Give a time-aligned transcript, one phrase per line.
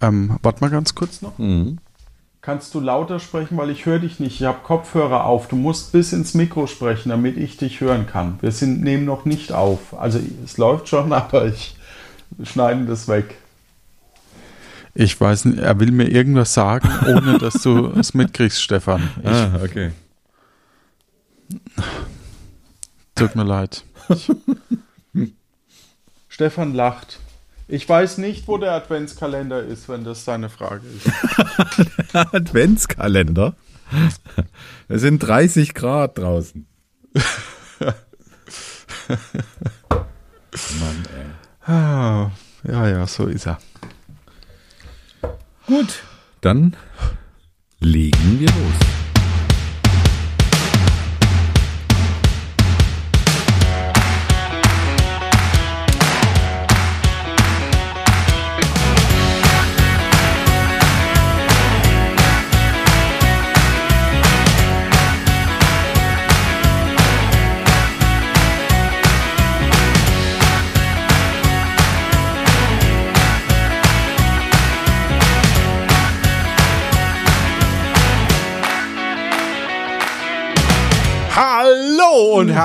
[0.00, 1.38] Ähm, warte mal ganz kurz noch.
[1.38, 1.78] Mhm.
[2.42, 4.40] Kannst du lauter sprechen, weil ich höre dich nicht.
[4.40, 5.46] Ich habe Kopfhörer auf.
[5.48, 8.38] Du musst bis ins Mikro sprechen, damit ich dich hören kann.
[8.40, 9.92] Wir sind, nehmen noch nicht auf.
[9.98, 11.76] Also es läuft schon, aber ich
[12.42, 13.36] schneide das weg.
[14.94, 19.08] Ich weiß nicht, er will mir irgendwas sagen, ohne dass du es mitkriegst, Stefan.
[19.22, 19.92] Ich, Ah, okay.
[23.14, 23.84] Tut mir leid.
[26.28, 27.18] Stefan lacht.
[27.72, 31.08] Ich weiß nicht, wo der Adventskalender ist, wenn das deine Frage ist.
[32.34, 33.54] Adventskalender.
[34.88, 36.66] Es sind 30 Grad draußen.
[40.80, 41.72] Mann, ey.
[41.72, 42.32] Ah,
[42.64, 43.58] ja, ja, so ist er.
[45.66, 46.02] Gut,
[46.40, 46.74] dann
[47.78, 48.99] legen wir los.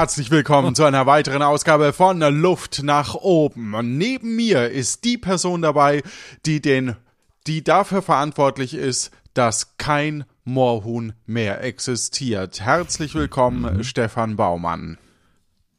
[0.06, 3.74] Herzlich willkommen zu einer weiteren Ausgabe von Luft nach oben.
[3.74, 6.04] Und neben mir ist die Person dabei,
[6.46, 6.96] die den,
[7.48, 12.62] die dafür verantwortlich ist, dass kein Moorhuhn mehr existiert.
[12.62, 15.00] Herzlich willkommen, Stefan Baumann.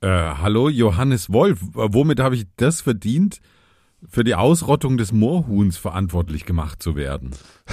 [0.00, 1.62] Äh, hallo, Johannes Wolf.
[1.62, 3.40] Äh, Womit habe ich das verdient,
[4.08, 7.30] für die Ausrottung des Moorhuhns verantwortlich gemacht zu werden?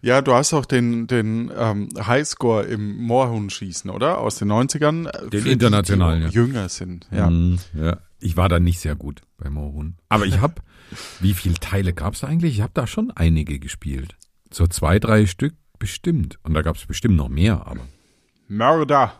[0.00, 4.18] Ja, du hast auch den, den ähm, Highscore im Moorhuhnschießen, oder?
[4.18, 5.06] Aus den 90ern.
[5.06, 6.42] äh, Den für die, internationalen, die ja.
[6.42, 7.30] Jünger sind, ja.
[7.30, 7.98] Mm, ja.
[8.18, 9.96] Ich war da nicht sehr gut bei Moorhuhn.
[10.08, 10.54] Aber ich habe,
[11.20, 12.54] wie viele Teile gab es eigentlich?
[12.54, 14.16] Ich habe da schon einige gespielt.
[14.50, 16.38] So zwei, drei Stück bestimmt.
[16.42, 17.86] Und da gab es bestimmt noch mehr, aber.
[18.48, 19.12] Mörder.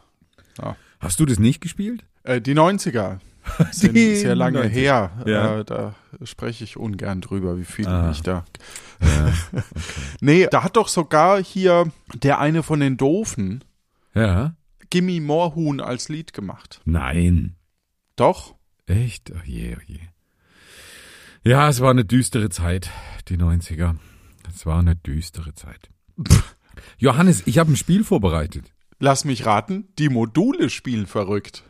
[0.99, 2.05] Hast du das nicht gespielt?
[2.25, 3.19] Äh, die 90er
[3.70, 4.69] sind sehr lange 90er.
[4.69, 5.10] her.
[5.26, 5.58] Ja.
[5.60, 5.94] Äh, da
[6.25, 8.10] spreche ich ungern drüber, wie viel Ah.
[8.12, 8.44] ich da.
[10.20, 13.64] Nee, da hat doch sogar hier der eine von den Doofen
[14.14, 14.54] Ja.
[14.91, 16.81] Gimme Moorhuhn als Lied gemacht.
[16.84, 17.56] Nein.
[18.16, 18.54] Doch?
[18.86, 19.31] Echt?
[19.32, 19.98] Oh je, oh je.
[21.44, 22.91] Ja, es war eine düstere Zeit,
[23.28, 23.97] die 90er.
[24.54, 25.91] Es war eine düstere Zeit.
[26.98, 28.72] Johannes, ich habe ein Spiel vorbereitet.
[28.98, 31.64] Lass mich raten, die Module spielen verrückt.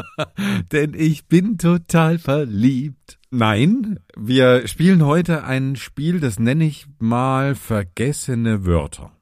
[0.72, 3.18] Denn ich bin total verliebt.
[3.30, 9.12] Nein, wir spielen heute ein Spiel, das nenne ich mal vergessene Wörter.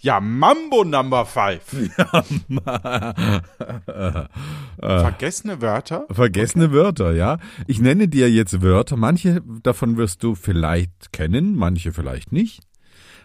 [0.00, 1.60] Ja, Mambo Number 5.
[4.80, 6.06] Vergessene Wörter?
[6.08, 7.38] Vergessene Wörter, ja.
[7.66, 8.96] Ich nenne dir jetzt Wörter.
[8.96, 12.60] Manche davon wirst du vielleicht kennen, manche vielleicht nicht.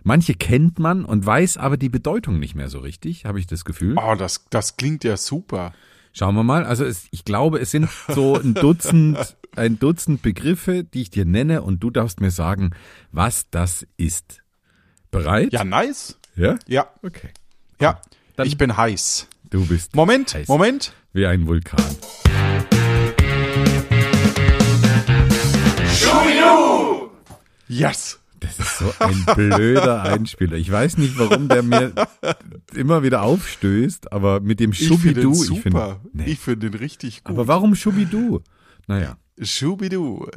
[0.02, 3.66] Manche kennt man und weiß aber die Bedeutung nicht mehr so richtig, habe ich das
[3.66, 3.96] Gefühl.
[3.98, 5.74] Oh, das, das klingt ja super.
[6.16, 6.64] Schauen wir mal.
[6.64, 11.26] Also es, ich glaube, es sind so ein Dutzend, ein Dutzend Begriffe, die ich dir
[11.26, 12.72] nenne und du darfst mir sagen,
[13.12, 14.40] was das ist.
[15.10, 15.52] Bereit?
[15.54, 16.18] Ja, nice.
[16.36, 16.58] Ja?
[16.68, 17.30] Ja, Okay.
[17.80, 18.00] ja.
[18.36, 19.28] Dann- ich bin heiß.
[19.50, 20.48] Du bist Moment, heiß.
[20.48, 20.94] Moment.
[21.14, 21.80] wie ein Vulkan.
[27.68, 28.20] Yes.
[28.44, 30.58] Das ist so ein blöder Einspieler.
[30.58, 31.94] Ich weiß nicht, warum der mir
[32.76, 35.80] immer wieder aufstößt, aber mit dem Ich finde Schubidu, ich finde.
[35.80, 36.00] super.
[36.14, 36.26] Nee.
[36.26, 37.34] Ich finde den richtig gut.
[37.36, 38.42] Aber warum Schubidu?
[38.88, 39.18] Naja.
[39.42, 40.28] Schubidu.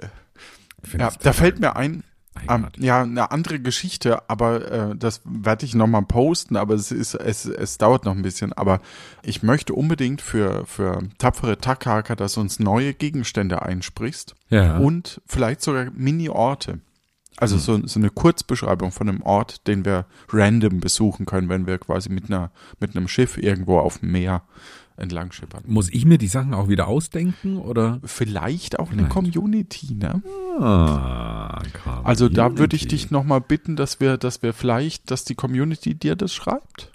[0.96, 2.04] Ja, da fällt mir ein,
[2.48, 7.14] ähm, ja, eine andere Geschichte, aber äh, das werde ich nochmal posten, aber es ist,
[7.14, 8.52] es, es dauert noch ein bisschen.
[8.52, 8.80] Aber
[9.22, 14.76] ich möchte unbedingt für, für tapfere Tackhaker, dass du uns neue Gegenstände einsprichst Ja.
[14.78, 16.78] und vielleicht sogar Mini-Orte.
[17.38, 21.78] Also so, so eine Kurzbeschreibung von einem Ort, den wir random besuchen können, wenn wir
[21.78, 24.42] quasi mit einer mit einem Schiff irgendwo auf dem Meer
[24.96, 25.62] entlang schippern.
[25.66, 28.00] Muss ich mir die Sachen auch wieder ausdenken oder?
[28.04, 29.10] Vielleicht auch eine Nein.
[29.10, 30.22] Community, ne?
[30.58, 31.60] Ah,
[32.02, 32.88] Also da würde ich Community.
[32.88, 36.90] dich nochmal bitten, dass wir, dass wir vielleicht, dass die Community dir das schreibt.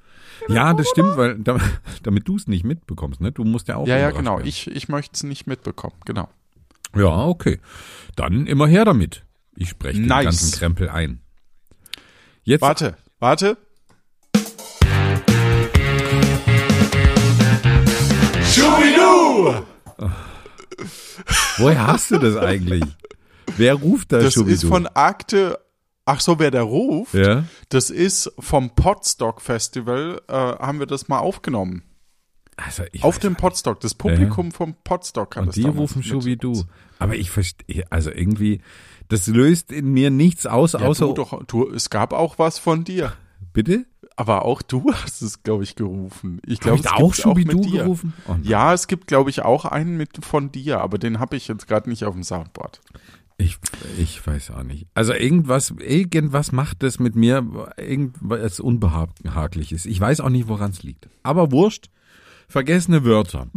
[0.50, 1.62] Ja, das stimmt, weil damit,
[2.02, 3.32] damit du es nicht mitbekommst, ne?
[3.32, 3.88] Du musst ja auch.
[3.88, 4.38] ja, ja, genau.
[4.38, 4.48] werden.
[4.48, 5.94] Ich, ich möchte es nicht mitbekommen.
[6.06, 6.28] Genau.
[6.96, 7.60] Ja, okay.
[8.16, 9.24] Dann immer her damit.
[9.56, 10.24] Ich spreche den Nice.
[10.26, 11.22] ganzen Krempel ein.
[12.44, 13.58] Jetzt Warte, warte.
[21.58, 22.84] Woher hast du das eigentlich?
[23.58, 24.54] Wer ruft da Das Schubidu?
[24.54, 25.60] ist von Akte.
[26.06, 27.14] Ach so, wer der ruft?
[27.14, 27.46] Ja?
[27.70, 30.22] Das ist vom Podstock Festival.
[30.28, 31.84] Äh, haben wir das mal aufgenommen.
[32.58, 33.36] Also Auf dem.
[33.36, 33.80] Podstock.
[33.80, 36.64] Das Publikum vom Podstock hat Und das die rufen Schubidu.
[37.00, 38.62] Aber ich verstehe, also irgendwie,
[39.12, 41.06] Das löst in mir nichts aus, Ja, außer.
[41.08, 43.14] du doch, du, es gab auch was von dir.
[43.54, 43.86] Bitte?
[44.16, 46.40] Aber auch du hast es, glaube ich, gerufen.
[46.46, 47.84] Ich glaube, es auch gibt's auch mit dir.
[47.84, 48.14] gerufen?
[48.28, 48.36] Oh.
[48.44, 51.68] Ja, es gibt, glaube ich, auch einen mit von dir, aber den habe ich jetzt
[51.68, 52.82] gerade nicht auf dem Soundboard.
[53.38, 53.58] Ich,
[53.98, 54.86] ich weiß auch nicht.
[54.94, 57.44] Also irgendwas, irgendwas macht das mit mir,
[57.78, 59.86] irgendwas Unbehagliches.
[59.88, 61.10] Ich weiß auch nicht, woran es liegt.
[61.24, 61.90] Aber wurscht.
[62.52, 63.48] Vergessene Wörter.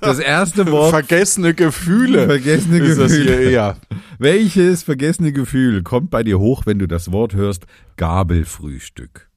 [0.00, 0.90] Das erste Wort.
[0.90, 2.26] Vergessene Gefühle.
[2.26, 3.50] Vergessene ist das hier Gefühle.
[3.50, 3.76] eher.
[4.18, 7.66] Welches vergessene Gefühl kommt bei dir hoch, wenn du das Wort hörst?
[7.96, 9.28] Gabelfrühstück.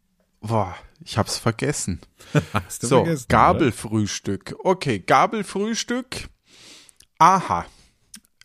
[0.42, 2.01] Boah, ich hab's vergessen.
[2.54, 4.56] Hast du So, vergessen, Gabelfrühstück.
[4.63, 6.28] Okay, Gabelfrühstück.
[7.19, 7.66] Aha.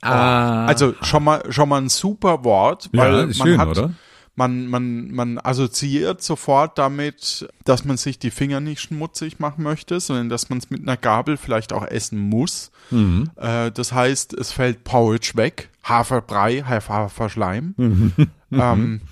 [0.02, 3.68] Ah, Also schon mal schon mal ein super Wort, Ja, weil ist man schön, hat
[3.68, 3.92] oder?
[4.40, 10.00] Man man man assoziiert sofort damit, dass man sich die Finger nicht schmutzig machen möchte,
[10.00, 12.70] sondern dass man es mit einer Gabel vielleicht auch essen muss.
[12.90, 13.30] Mhm.
[13.36, 17.74] Äh, das heißt, es fällt Porridge weg, Haferbrei, Haferschleim,
[18.50, 19.02] ähm,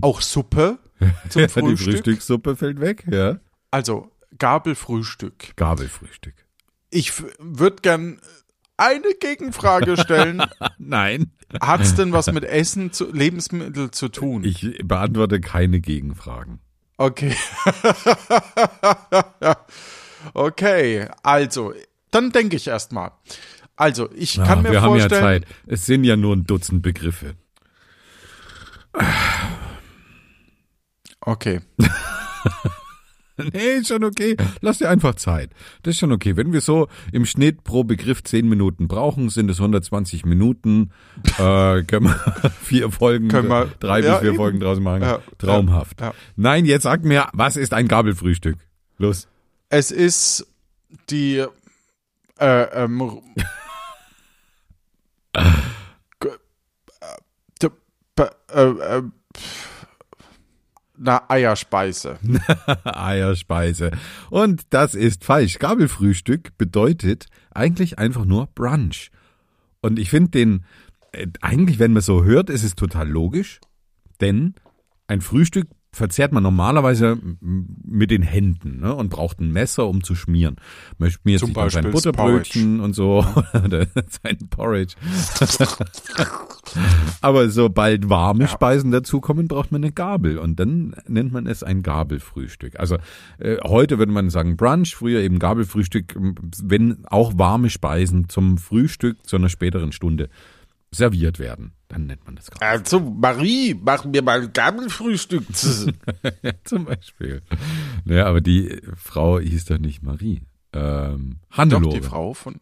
[0.00, 0.78] auch Suppe
[1.28, 1.92] zum die Frühstück.
[1.92, 3.38] Frühstückssuppe fällt weg, ja.
[3.70, 5.54] Also Gabelfrühstück.
[5.56, 6.34] Gabelfrühstück.
[6.88, 8.20] Ich würde gern
[8.76, 10.42] eine Gegenfrage stellen.
[10.78, 11.32] Nein.
[11.60, 14.44] Hat es denn was mit Essen, zu, Lebensmittel zu tun?
[14.44, 16.60] Ich beantworte keine Gegenfragen.
[16.98, 17.34] Okay.
[20.34, 21.72] okay, also,
[22.10, 23.12] dann denke ich erstmal.
[23.76, 25.46] Also, ich kann mir wir haben ja vorstellen, Zeit.
[25.66, 27.34] Es sind ja nur ein Dutzend Begriffe.
[31.20, 31.60] okay,
[33.52, 34.36] Nee, ist schon okay.
[34.62, 35.50] Lass dir einfach Zeit.
[35.82, 36.36] Das ist schon okay.
[36.36, 40.90] Wenn wir so im Schnitt pro Begriff 10 Minuten brauchen, sind es 120 Minuten.
[41.38, 44.36] Äh, können wir vier Folgen, Können wir- drei ja, bis vier eben.
[44.36, 45.02] Folgen draus machen.
[45.02, 46.00] Ja, Traumhaft.
[46.00, 46.14] ja.
[46.36, 48.56] Nein, jetzt sag mir, was ist ein Gabelfrühstück?
[48.98, 49.28] Los.
[49.68, 50.46] es ist
[51.10, 51.44] die,
[52.38, 53.20] äh, ähm,
[55.34, 55.42] äh,
[58.14, 58.22] b-
[58.52, 59.02] äh,
[60.98, 62.18] na, Eierspeise.
[62.84, 63.90] Eierspeise.
[64.30, 65.58] Und das ist falsch.
[65.58, 69.10] Gabelfrühstück bedeutet eigentlich einfach nur Brunch.
[69.80, 70.64] Und ich finde den,
[71.12, 73.60] äh, eigentlich, wenn man so hört, ist es total logisch,
[74.20, 74.54] denn
[75.06, 80.14] ein Frühstück verzehrt man normalerweise mit den Händen ne, und braucht ein Messer, um zu
[80.14, 80.56] schmieren.
[80.98, 83.24] Man schmiert Zum sich sein Beispiel das Butterbrötchen und so,
[83.64, 83.86] oder
[84.22, 84.94] sein Porridge.
[87.20, 91.82] Aber sobald warme Speisen dazukommen, braucht man eine Gabel und dann nennt man es ein
[91.82, 92.78] Gabelfrühstück.
[92.78, 92.98] Also
[93.38, 96.14] äh, heute würde man sagen Brunch, früher eben Gabelfrühstück,
[96.62, 100.28] wenn auch warme Speisen zum Frühstück zu einer späteren Stunde
[100.90, 102.66] serviert werden, dann nennt man das Gabel.
[102.66, 105.44] Also, Marie, mach mir mal ein Gabelfrühstück.
[106.64, 107.42] Zum Beispiel.
[108.04, 110.42] Naja, aber die Frau hieß doch nicht Marie.
[110.72, 112.00] Ähm, Doch, Hannelore.
[112.00, 112.56] die Frau von,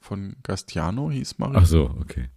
[0.00, 1.56] von Gastiano hieß Marie.
[1.56, 2.28] Ach so, okay.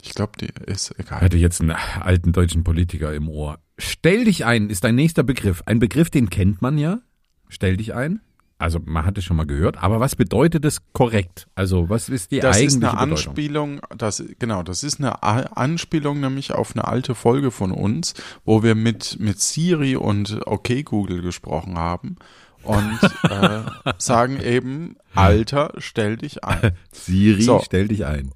[0.00, 1.20] Ich glaube, die ist Ich egal.
[1.20, 3.58] hatte jetzt einen alten deutschen Politiker im Ohr.
[3.78, 5.62] Stell dich ein ist ein nächster Begriff.
[5.66, 7.00] Ein Begriff, den kennt man ja.
[7.48, 8.20] Stell dich ein.
[8.58, 9.78] Also man hat es schon mal gehört.
[9.82, 11.46] Aber was bedeutet das korrekt?
[11.54, 13.12] Also was ist die Das eigentliche ist eine Bedeutung?
[13.12, 18.14] Anspielung, das, genau, das ist eine A Anspielung nämlich auf eine alte Folge von uns,
[18.44, 22.16] wo wir mit, mit Siri und Okay Google gesprochen haben
[22.64, 22.98] und
[23.30, 23.60] äh,
[23.98, 26.72] sagen eben, Alter, stell dich ein.
[26.92, 27.62] Siri, So.
[27.64, 28.32] stell dich ein.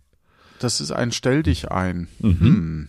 [0.61, 2.07] Das ist ein Stell dich ein.
[2.21, 2.39] Mhm.
[2.41, 2.89] Hm.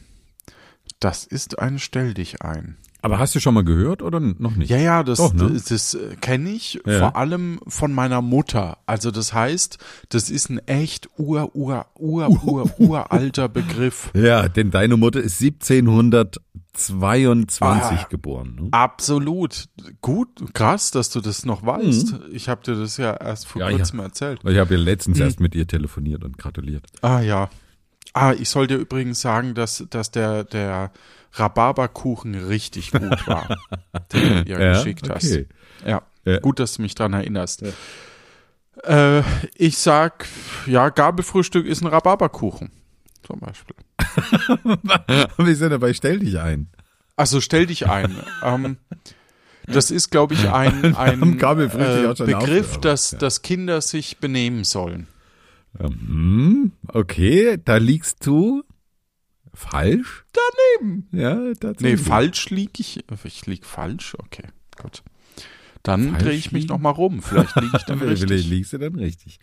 [1.00, 2.78] Das ist ein Stell dich ein.
[3.04, 4.70] Aber hast du schon mal gehört oder noch nicht?
[4.72, 5.50] Ja, ja, das, Doch, ne?
[5.52, 7.00] das, das äh, kenne ich Ja.
[7.00, 8.78] vor allem von meiner Mutter.
[8.86, 9.78] Also das heißt,
[10.10, 14.10] das ist ein echt ur, ur, ur, ur, uralter Begriff.
[14.16, 18.08] Ja, denn deine Mutter ist 1722 Ah.
[18.10, 18.56] geboren.
[18.62, 18.68] Ne?
[18.72, 19.66] Absolut.
[20.02, 22.16] Gut, krass, dass du das noch weißt.
[22.32, 23.70] Ich habe dir das ja erst vor Mhm.
[23.72, 24.40] Ja, kurzem erzählt.
[24.44, 25.26] Ich habe ja letztens Hm.
[25.26, 26.86] erst mit ihr telefoniert und gratuliert.
[27.02, 27.50] Ah ja.
[28.14, 30.92] Ah, ich soll dir übrigens sagen, dass, dass der, der
[31.34, 33.58] Rhabarberkuchen richtig gut war,
[34.12, 35.26] den du ihr geschickt hast.
[35.26, 35.48] okay.
[35.86, 36.02] Ja.
[36.26, 36.40] Ja.
[36.40, 37.64] gut, dass du mich dran erinnerst.
[38.84, 39.24] Äh,
[39.56, 40.26] ich sag,
[40.66, 42.72] ja, Gabelfrühstück ist ein Rhabarberkuchen.
[43.24, 43.76] Zum Beispiel.
[45.38, 46.70] Wir sind dabei, stell dich ein.
[47.16, 48.16] Also stell dich ein.
[48.44, 48.78] ähm,
[49.68, 53.18] das ist, glaube ich, ein, ein äh, Begriff, dass, ja.
[53.18, 55.08] dass Kinder sich benehmen sollen.
[55.78, 58.64] Hm, okay, da liegst du
[59.54, 60.26] falsch.
[60.80, 61.08] Daneben.
[61.12, 62.02] Ja, Nee, tatsächlich.
[62.02, 63.04] falsch lieg ich.
[63.24, 64.16] Ich lieg falsch?
[64.20, 64.44] Okay,
[64.82, 65.04] gut.
[65.86, 66.74] Dann drehe ich mich liegen?
[66.74, 67.22] noch mal rum.
[67.22, 68.48] Vielleicht liege ich dann Vielleicht richtig.
[68.50, 69.40] liegst du dann richtig.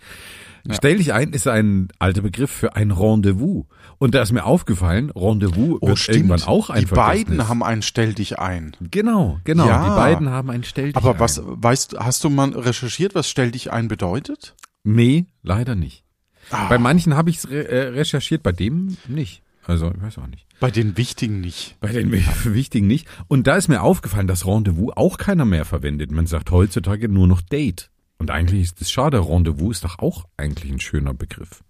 [0.67, 0.75] Ja.
[0.75, 3.67] Stell dich ein ist ein alter Begriff für ein Rendezvous.
[3.99, 6.17] Und da ist mir aufgefallen, Rendezvous Oh, wird stimmt.
[6.17, 8.75] irgendwann auch ein Die beiden haben ein Stell dich ein.
[8.81, 9.67] Genau, genau.
[9.69, 9.85] Ja.
[9.85, 11.21] Die beiden haben ein Stell dich Aber ein.
[11.21, 14.55] was, weißt, hast du mal recherchiert, was Stell dich ein bedeutet?
[14.83, 16.05] Nee, leider nicht.
[16.51, 16.69] Ah.
[16.71, 19.43] Bei manchen habe ich es re äh, recherchiert, bei dem nicht.
[19.67, 20.47] Also, ich weiß auch nicht.
[20.59, 21.77] Bei den wichtigen nicht.
[21.81, 22.13] Bei den
[22.45, 23.07] wichtigen nicht.
[23.29, 26.11] Und da ist mir aufgefallen, dass Rendezvous auch keiner mehr verwendet.
[26.11, 27.91] Man sagt heutzutage nur noch Date.
[28.19, 29.27] Und eigentlich ist das schade.
[29.27, 31.63] Rendezvous ist doch auch eigentlich ein schöner Begriff.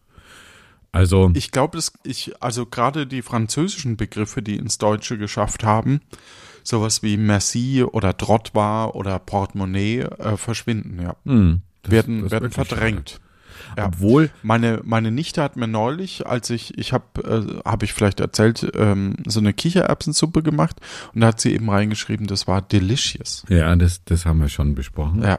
[0.92, 1.30] Also.
[1.34, 6.00] Ich glaube, dass ich, also gerade die französischen Begriffe, die ins Deutsche geschafft haben,
[6.64, 11.16] sowas wie Merci oder Trottoir oder Portemonnaie äh, verschwinden, ja.
[11.24, 13.20] Hm, das, werden das werden verdrängt.
[13.76, 13.86] Ja.
[13.86, 17.04] Obwohl, Meine, meine Nichte hat mir neulich, als ich, ich habe,
[17.64, 20.76] äh, habe ich vielleicht erzählt, ähm, so eine Kichererbsensuppe gemacht
[21.14, 23.44] und da hat sie eben reingeschrieben, das war delicious.
[23.48, 25.22] ja, das, das haben wir schon besprochen.
[25.22, 25.38] Ja,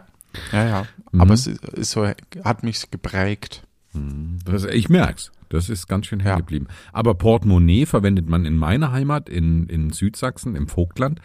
[0.51, 0.85] ja, ja.
[1.11, 1.21] Mhm.
[1.21, 2.07] Aber es ist, so,
[2.43, 3.63] hat mich geprägt.
[4.45, 5.31] Das, ich merk's.
[5.49, 6.37] Das ist ganz schön hängen Ja.
[6.37, 6.67] geblieben.
[6.93, 11.19] Aber Portemonnaie verwendet man in meiner Heimat, in, in Südsachsen, im Vogtland,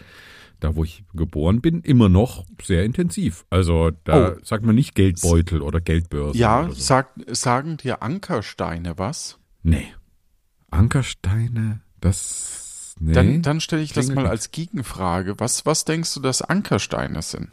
[0.61, 3.45] da wo ich geboren bin, immer noch sehr intensiv.
[3.51, 4.37] Also da Oh.
[4.43, 6.39] sagt man nicht Geldbeutel oder Geldbörse.
[6.39, 6.81] Ja, oder so.
[6.81, 9.39] sag, sagen dir Ankersteine was?
[9.63, 9.87] Nee.
[10.71, 12.95] Ankersteine, das.
[12.99, 13.13] Nee.
[13.13, 14.31] Dann, dann stelle ich das Klingelt mal nicht.
[14.31, 15.35] als Gegenfrage.
[15.39, 17.51] Was, was denkst du, dass Ankersteine sind?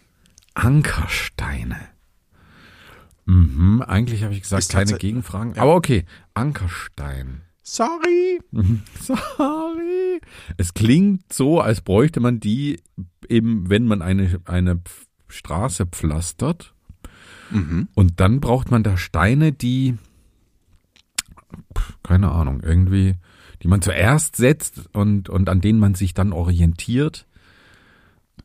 [0.54, 1.78] Ankersteine.
[3.26, 5.54] Mhm, eigentlich habe ich gesagt, Ist keine Gegenfragen.
[5.56, 5.62] Ja.
[5.64, 7.42] Aber okay, Ankerstein.
[7.64, 8.42] Sorry.
[9.02, 10.22] Sorry.
[10.58, 12.82] Es klingt so, als bräuchte man die
[13.30, 14.82] eben, wenn man eine, eine
[15.30, 16.74] Straße pflastert.
[17.52, 17.88] Mhm.
[17.96, 19.98] Und dann braucht man da Steine, die,
[22.04, 23.16] keine Ahnung, irgendwie,
[23.62, 27.26] die man zuerst setzt und, und an denen man sich dann orientiert.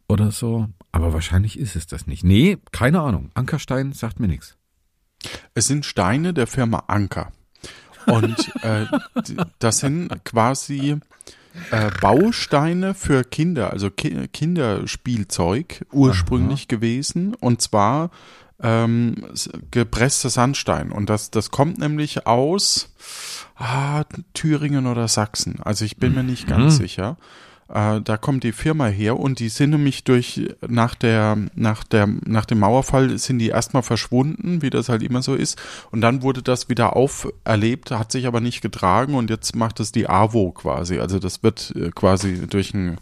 [0.06, 0.68] Oder so.
[0.92, 2.22] Aber wahrscheinlich ist es das nicht.
[2.22, 3.30] Nee, keine Ahnung.
[3.34, 4.56] Ankerstein sagt mir nichts.
[5.54, 7.32] Es sind Steine der Firma Anker.
[8.10, 8.86] Und äh,
[9.58, 10.96] das sind quasi
[11.70, 17.34] äh, Bausteine für Kinder, also Ki Kinderspielzeug ursprünglich gewesen.
[17.34, 18.10] Und zwar
[18.60, 19.16] ähm,
[19.70, 20.90] gepresster Sandstein.
[20.90, 22.92] Und das, das kommt nämlich aus
[23.56, 25.60] ah, Thüringen oder Sachsen.
[25.62, 27.16] Also ich bin mir nicht ganz sicher.
[27.72, 32.06] Äh, da kommt die Firma her und die sind nämlich durch nach der nach der
[32.06, 35.60] nach dem Mauerfall sind die erstmal verschwunden, wie das halt immer so ist
[35.90, 39.92] und dann wurde das wieder auferlebt, hat sich aber nicht getragen und jetzt macht es
[39.92, 40.98] die AWO quasi.
[40.98, 42.98] Also das wird äh, quasi durch ein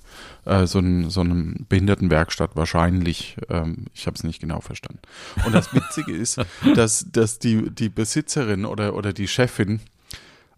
[0.47, 5.01] äh, so ein so eine Behindertenwerkstatt wahrscheinlich, ähm, ich habe es nicht genau verstanden.
[5.45, 6.41] Und das Witzige ist,
[6.75, 9.81] dass dass die die Besitzerin oder oder die Chefin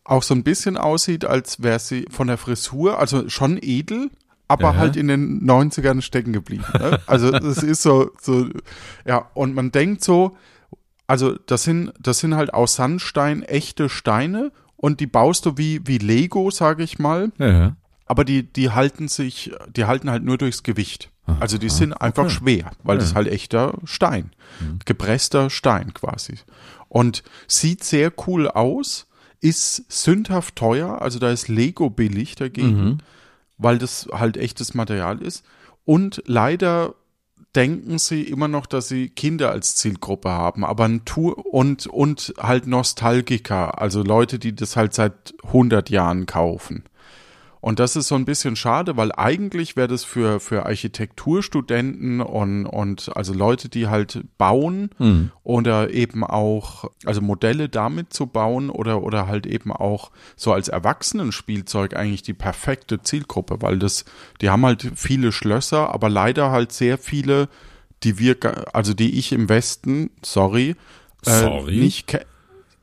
[0.09, 4.11] auch so ein bisschen aussieht, als wäre sie von der Frisur, also schon edel,
[4.49, 4.77] aber Ja.
[4.77, 6.65] halt in den 90ern stecken geblieben.
[6.79, 6.99] Ne?
[7.07, 8.49] Also das ist so, so,
[9.07, 10.37] ja, und man denkt so,
[11.07, 15.81] also das sind, das sind halt aus Sandstein echte Steine und die baust du wie,
[15.87, 17.77] wie Lego, sage ich mal, Ja.
[18.07, 21.11] aber die, die halten sich, die halten halt nur durchs Gewicht.
[21.41, 22.33] Also die sind einfach okay.
[22.33, 23.17] schwer, weil das Ja.
[23.17, 24.31] halt echter Stein,
[24.87, 26.37] gepresster Stein quasi.
[26.89, 29.07] Und sieht sehr cool aus,
[29.41, 32.99] ist sündhaft teuer, also da ist Lego billig dagegen,
[33.57, 35.45] weil das halt echtes Material ist.
[35.85, 36.95] Und leider
[37.55, 42.35] denken sie immer noch, dass sie Kinder als Zielgruppe haben, aber ein Tour und, und
[42.39, 46.85] halt Nostalgiker, also Leute, die das halt seit 100 Jahren kaufen.
[47.69, 52.65] Und das ist so ein bisschen schade, weil eigentlich wäre das für, für Architekturstudenten und,
[52.65, 54.89] und also Leute, die halt bauen
[55.43, 60.69] oder eben auch, also Modelle damit zu bauen oder, oder halt eben auch so als
[60.69, 64.07] Erwachsenenspielzeug eigentlich die perfekte Zielgruppe, weil das,
[64.41, 67.49] die haben halt viele Schlösser, aber leider halt sehr viele,
[68.03, 68.37] die wir,
[68.75, 70.75] also die ich im Westen, sorry,
[71.27, 71.77] äh, Sorry?
[71.77, 72.25] nicht ke-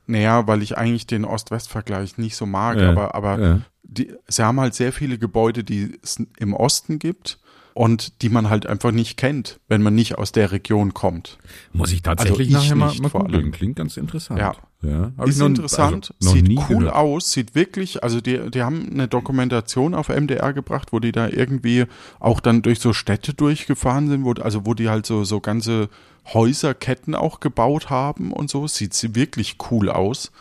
[0.08, 3.60] naja, weil ich eigentlich den Ost-West-Vergleich nicht so mag, Ja, aber, aber ja.
[3.88, 7.39] Die, sie haben halt sehr viele Gebäude, die es im Osten gibt
[7.74, 11.38] und die man halt einfach nicht kennt, wenn man nicht aus der Region kommt.
[11.74, 13.51] Muss ich tatsächlich Also ich nachher mal, nicht, mal vor googeln.
[13.51, 14.39] Klingt ganz interessant.
[14.39, 14.54] Ja.
[14.82, 16.96] ja Ist noch- interessant, also sieht cool gehört.
[16.96, 21.27] aus, sieht wirklich, also die, die haben eine Dokumentation auf MDR gebracht, wo die da
[21.27, 21.86] irgendwie
[22.22, 25.89] auch dann durch so Städte durchgefahren sind, wo, also wo die halt so, so ganze
[26.34, 30.32] Häuserketten auch gebaut haben und so, sieht sie wirklich cool aus.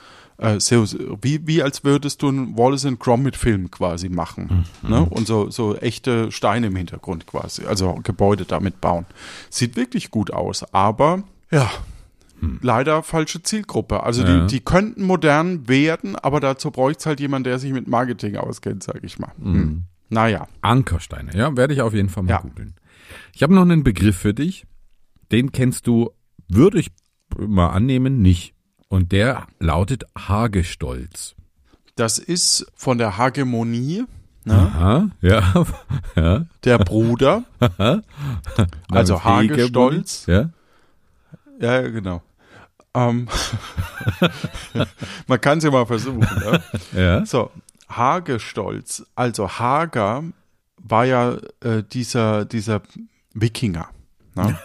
[0.44, 0.84] Äh, so,
[1.22, 4.66] wie, wie als würdest du einen Wallace and Gromit Film quasi machen.
[4.82, 4.90] Mhm.
[4.90, 5.04] Ne?
[5.04, 9.06] Und so, so echte Steine im Hintergrund quasi, also Gebäude damit bauen.
[9.50, 11.70] Sieht wirklich gut aus, aber ja,
[12.60, 14.02] leider falsche Zielgruppe.
[14.02, 14.40] Also Ja.
[14.46, 18.36] die, die könnten modern werden, aber dazu bräuchte es halt jemand, der sich mit Marketing
[18.36, 19.32] auskennt, sag ich mal.
[19.40, 19.84] Hm.
[20.10, 22.38] Naja, Ankersteine, ja, werde ich auf jeden Fall mal Ja.
[22.40, 22.74] googeln.
[23.32, 24.66] Ich habe noch einen Begriff für dich.
[25.32, 26.10] Den kennst du,
[26.48, 26.90] würde ich
[27.36, 28.53] mal annehmen, nicht.
[28.94, 31.34] Und der lautet Hagestolz.
[31.96, 34.04] das ist von der Hegemonie
[34.44, 35.66] ne, Aha, ja,
[36.14, 36.46] ja.
[36.62, 37.42] der Bruder,
[38.88, 40.26] also Hagestolz.
[40.26, 40.50] Ja,
[41.60, 42.22] Ja, ja, genau.
[42.94, 43.26] Ähm,
[45.26, 46.20] man kann es ja mal versuchen.
[46.20, 46.62] Ne?
[46.92, 47.26] ja.
[47.26, 47.50] So,
[47.88, 50.22] Hagestolz, also Hager
[50.76, 52.80] war ja äh, dieser, dieser
[53.32, 53.88] Wikinger.
[54.36, 54.56] Ne?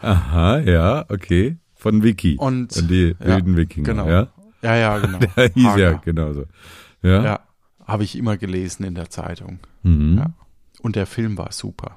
[0.00, 1.58] Aha, ja, okay.
[1.80, 2.36] Von Wiki.
[2.36, 3.84] Und Von die ja, wilden Wikinger.
[3.86, 4.08] genau.
[4.08, 4.28] Ja?
[4.62, 5.18] Ja, ja, genau.
[5.36, 6.02] Der hieß ja Hager.
[6.04, 6.44] genauso.
[7.02, 7.24] Ja.
[7.24, 7.40] Ja,
[7.86, 9.58] habe ich immer gelesen in der Zeitung.
[9.82, 10.18] Mhm.
[10.18, 10.26] Ja.
[10.82, 11.96] Und der Film war super.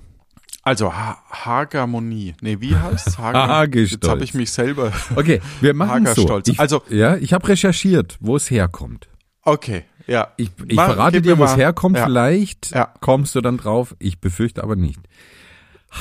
[0.64, 2.36] Also ha Hagermonie.
[2.42, 3.48] Nee, wie heißt Hager?
[3.48, 3.92] Hagestolz.
[3.92, 4.94] Jetzt habe ich mich selber.
[5.16, 6.12] Okay, wir machen so.
[6.12, 6.48] Hagerstolz.
[6.48, 9.10] Ich, Also- ja, ich habe recherchiert, wo es herkommt.
[9.42, 10.30] Okay, ja.
[10.38, 11.98] Ich, ich Mal- verrate dir, wo es herkommt.
[11.98, 12.06] Ja.
[12.06, 12.94] Vielleicht Ja.
[13.02, 13.94] kommst du dann drauf.
[14.00, 15.02] Ich befürchte aber nicht.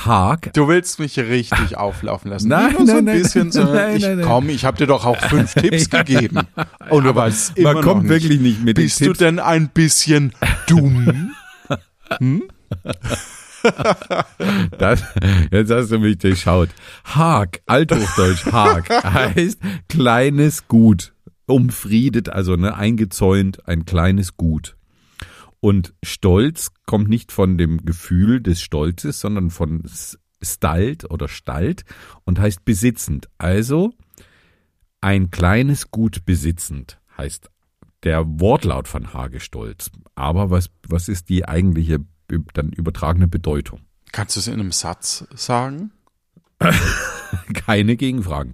[0.05, 0.51] Haag.
[0.53, 2.47] Du willst mich richtig auflaufen lassen.
[2.49, 3.21] Nein, Nur so ein nein, nein.
[3.21, 3.63] bisschen so.
[3.63, 4.25] Nein, ich, nein, nein.
[4.25, 6.39] Komm, ich habe dir doch auch fünf Tipps gegeben.
[6.89, 8.09] Und du weißt immer Man kommt nicht.
[8.11, 9.19] wirklich nicht mit Bist den du Tipps.
[9.19, 10.33] denn ein bisschen
[10.67, 11.31] dumm?
[14.77, 15.01] Das,
[15.51, 16.67] jetzt hast du mich durchschaut.
[17.05, 19.57] Haag, althochdeutsch Haag, heißt
[19.87, 21.13] kleines Gut.
[21.45, 24.75] Umfriedet, also ne, eingezäunt, ein kleines Gut.
[25.63, 29.89] Und Stolz kommt nicht von dem Gefühl des Stolzes, sondern von
[30.41, 31.85] Stalt oder Stalt
[32.25, 33.29] und heißt besitzend.
[33.37, 33.93] Also
[34.99, 37.49] ein kleines Gut besitzend heißt
[38.03, 39.89] der Wortlaut von Hagestolz.
[40.15, 41.99] Aber was, was ist die eigentliche
[42.53, 43.79] dann übertragene Bedeutung?
[44.11, 45.93] Kannst du es in einem Satz sagen?
[47.53, 48.51] Keine Gegenfragen.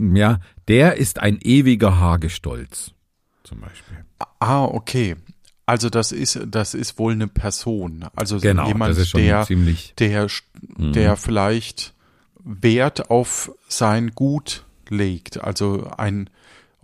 [0.00, 2.90] Ja, der ist ein ewiger Hagestolz.
[3.44, 4.04] Zum Beispiel.
[4.40, 5.14] Ah, okay.
[5.66, 8.06] Also das ist das ist wohl eine Person.
[8.14, 9.94] Also Genau, jemand, das ist schon der ziemlich.
[9.98, 10.28] der
[10.78, 11.92] der vielleicht
[12.44, 15.42] Wert auf sein Gut legt.
[15.42, 16.30] Also ein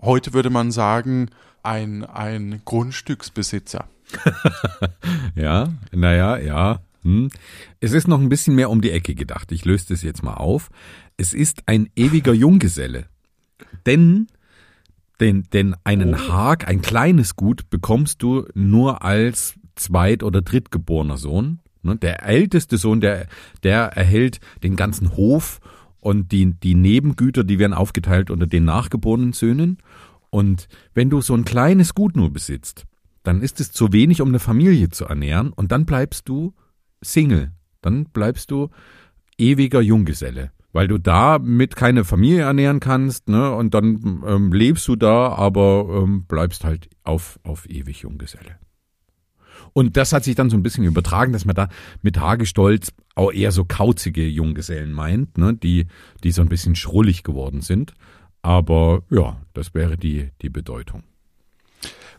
[0.01, 1.31] heute würde man sagen
[1.63, 3.89] ein ein Grundstücksbesitzer.
[5.35, 6.81] Ja, naja, ja.
[7.03, 7.31] Hm.
[7.81, 9.51] Es ist noch ein bisschen mehr um die Ecke gedacht.
[9.53, 10.71] Ich löse das jetzt mal auf.
[11.17, 13.07] Es ist ein ewiger Junggeselle.
[13.87, 14.29] Denn,
[15.23, 21.61] denn, denn einen Hag, ein kleines Gut, bekommst du nur als Zweit- oder Drittgeborener Sohn.
[21.83, 23.27] Ne, Der älteste Sohn, der,
[23.63, 25.61] der erhält den ganzen Hof
[26.01, 29.79] und die, die Nebengüter, die werden aufgeteilt unter den nachgeborenen Söhnen.
[30.31, 32.85] Und wenn du so ein kleines Gut nur besitzt,
[33.23, 36.53] dann ist es zu wenig, um eine Familie zu ernähren und dann bleibst du
[37.01, 37.53] Single.
[37.81, 38.71] Dann bleibst du
[39.39, 43.53] ewiger Junggeselle, weil du damit keine Familie ernähren kannst, ne?
[43.53, 48.57] Und dann ähm, lebst du da, aber ähm, bleibst halt auf, auf ewig Junggeselle.
[49.75, 51.69] Und das hat sich dann so ein bisschen übertragen, dass man da
[52.03, 55.55] mit Hagestolz auch eher so kauzige Junggesellen meint, ne?
[55.55, 55.87] die,
[56.25, 57.95] die so ein bisschen schrullig geworden sind.
[58.43, 61.05] Aber ja, das wäre die, die Bedeutung.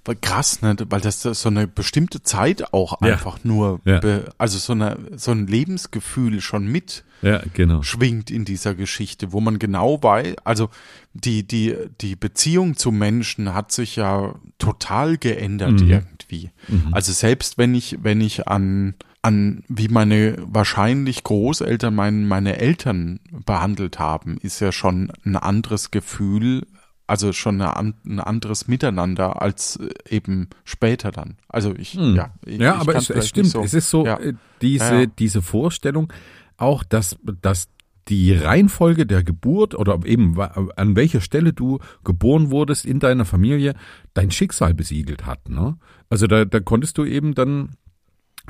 [0.06, 0.76] Weil krass, ne?
[0.90, 3.14] Weil das so eine bestimmte Zeit auch Ja.
[3.14, 4.00] einfach nur, Ja.
[4.00, 7.82] be, also so eine so ein Lebensgefühl schon mit Ja, genau.
[7.84, 10.70] schwingt in dieser Geschichte, wo man genau weiß, also
[11.14, 15.90] die, die, die Beziehung zu Menschen hat sich ja total geändert Mhm.
[15.90, 16.50] irgendwie.
[16.92, 23.22] Also selbst wenn ich, wenn ich an, an wie meine wahrscheinlich Großeltern mein, meine Eltern
[23.46, 26.68] behandelt haben, ist ja schon ein anderes Gefühl,
[27.08, 31.38] also schon eine, ein anderes Miteinander als äh, eben später dann.
[31.50, 32.34] Also ich, ja.
[32.46, 32.62] Ich, Hm.
[32.62, 33.48] Ja, ich aber es, es stimmt.
[33.48, 34.18] so- Es ist so, Ja.
[34.20, 36.12] äh, diese, Ja, diese Vorstellung,
[36.58, 37.68] auch dass, dass
[38.10, 43.76] die Reihenfolge der Geburt oder eben an welcher Stelle du geboren wurdest in deiner Familie
[44.14, 45.48] dein Schicksal besiegelt hat.
[45.50, 45.78] Ne?
[46.10, 47.76] Also da, da konntest du eben dann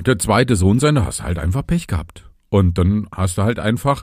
[0.04, 2.28] der zweite Sohn sein, da hast du halt einfach Pech gehabt.
[2.48, 4.02] Und dann hast du halt einfach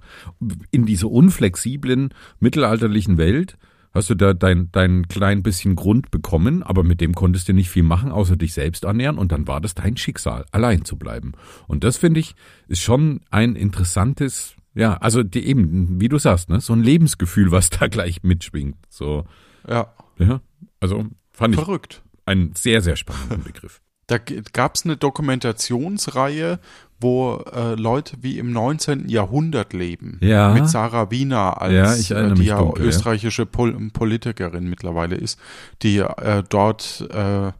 [0.71, 3.57] in dieser unflexiblen mittelalterlichen Welt
[3.93, 7.69] hast du da dein, dein klein bisschen Grund bekommen, aber mit dem konntest du nicht
[7.69, 11.33] viel machen, außer dich selbst ernähren und dann war das dein Schicksal, allein zu bleiben.
[11.67, 12.35] Und das finde ich,
[12.67, 17.51] ist schon ein interessantes, ja, also die, eben, wie du sagst, ne, so ein Lebensgefühl,
[17.51, 18.77] was da gleich mitschwingt.
[18.89, 19.25] So,
[19.67, 20.41] Ja, ja,
[20.79, 22.01] also fand ich verrückt.
[22.25, 23.81] einen sehr, sehr spannenden Begriff.
[24.07, 26.59] Da gab es eine Dokumentationsreihe,
[27.01, 29.09] wo äh, Leute wie im 19.
[29.09, 30.17] Jahrhundert leben.
[30.21, 30.53] Ja.
[30.53, 32.89] Mit Sarah Wiener als Ja, äh, die ja dunkel, ja.
[32.89, 35.39] österreichische Pol Politikerin mittlerweile ist,
[35.81, 37.51] die äh, dort äh,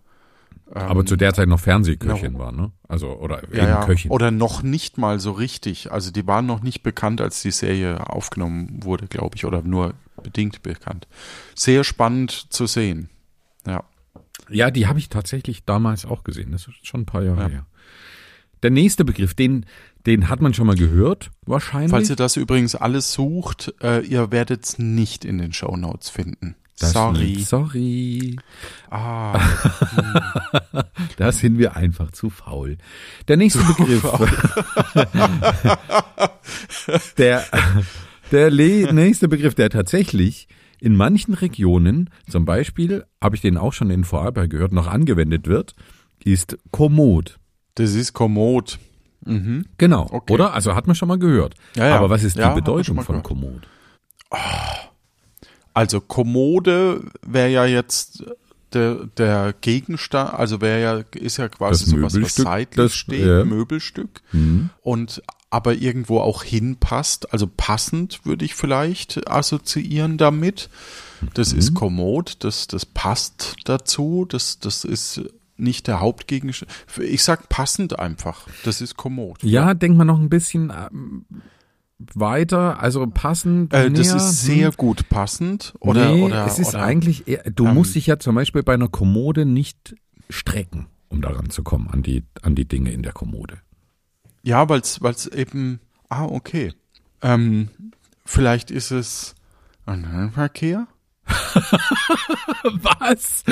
[0.74, 2.72] Aber zu der Zeit noch Fernsehköchin war, ne?
[2.88, 4.12] Also, oder ja, eben ja, Köchin.
[4.12, 5.92] oder noch nicht mal so richtig.
[5.92, 9.94] Also die waren noch nicht bekannt, als die Serie aufgenommen wurde, glaube ich, oder nur
[10.22, 11.08] bedingt bekannt.
[11.56, 13.10] Sehr spannend zu sehen.
[13.66, 13.84] Ja.
[14.50, 16.52] Ja, die habe ich tatsächlich damals auch gesehen.
[16.52, 17.48] Das ist schon ein paar Jahre Ja.
[17.50, 17.66] her.
[18.64, 19.66] Der nächste Begriff, den,
[20.06, 21.92] den hat man schon mal gehört, wahrscheinlich.
[21.92, 26.56] Falls ihr das übrigens alles sucht, äh, ihr werdet es nicht in den Shownotes finden.
[26.80, 27.44] Das- Sorry.
[27.48, 28.36] Sorry.
[28.90, 29.40] Ah,
[31.18, 32.78] Da sind wir einfach zu faul.
[33.28, 34.04] Der nächste Begriff.
[37.18, 37.44] der,
[38.32, 38.52] der
[38.94, 40.48] nächste Begriff, der tatsächlich
[40.80, 45.48] in manchen Regionen, zum Beispiel, habe ich den auch schon in Vorarlberg gehört, noch angewendet
[45.48, 45.76] wird,
[46.24, 47.38] ist Kommod.
[47.76, 48.80] Das ist Kommod.
[49.26, 49.66] Mhm.
[49.78, 50.34] Genau, Okay.
[50.34, 50.54] oder?
[50.54, 51.54] Also hat man schon mal gehört.
[51.76, 51.98] Ja, ja.
[51.98, 53.24] Aber was ist die Ja, Bedeutung von gehört.
[53.24, 53.68] Kommod?
[55.74, 58.24] Also Kommode wäre ja jetzt
[58.74, 62.96] der, der Gegenstand, also wäre ja, ist ja quasi Das sowas, was Möbelstück, seitlich das-
[62.96, 63.44] steht, ja.
[63.46, 64.22] Möbelstück.
[64.32, 64.70] Mhm.
[64.82, 70.70] Und aber irgendwo auch hinpasst, also passend würde ich vielleicht assoziieren damit.
[71.34, 71.60] Das Mhm.
[71.60, 75.22] ist kommod, das, das passt dazu, das, das ist
[75.62, 76.72] nicht der Hauptgegenstand.
[77.00, 79.44] Ich sag passend einfach, das ist kommod.
[79.44, 81.26] Ja, denkt man noch ein bisschen ähm,
[82.14, 83.74] weiter, also passend.
[83.74, 84.78] Äh, das ist sehr hm.
[84.78, 85.74] gut passend.
[85.80, 88.64] Oder, nee, oder, es ist oder, eigentlich eher, du ähm, musst dich ja zum Beispiel
[88.64, 89.96] bei einer Kommode nicht
[90.30, 93.60] strecken, um daran zu kommen, an die, an die Dinge in der Kommode.
[94.44, 95.80] Ja, weil es eben.
[96.10, 96.74] Ah, okay.
[97.22, 97.70] Ähm,
[98.26, 99.36] vielleicht ist es
[100.34, 100.88] Verkehr?
[102.64, 103.44] Was?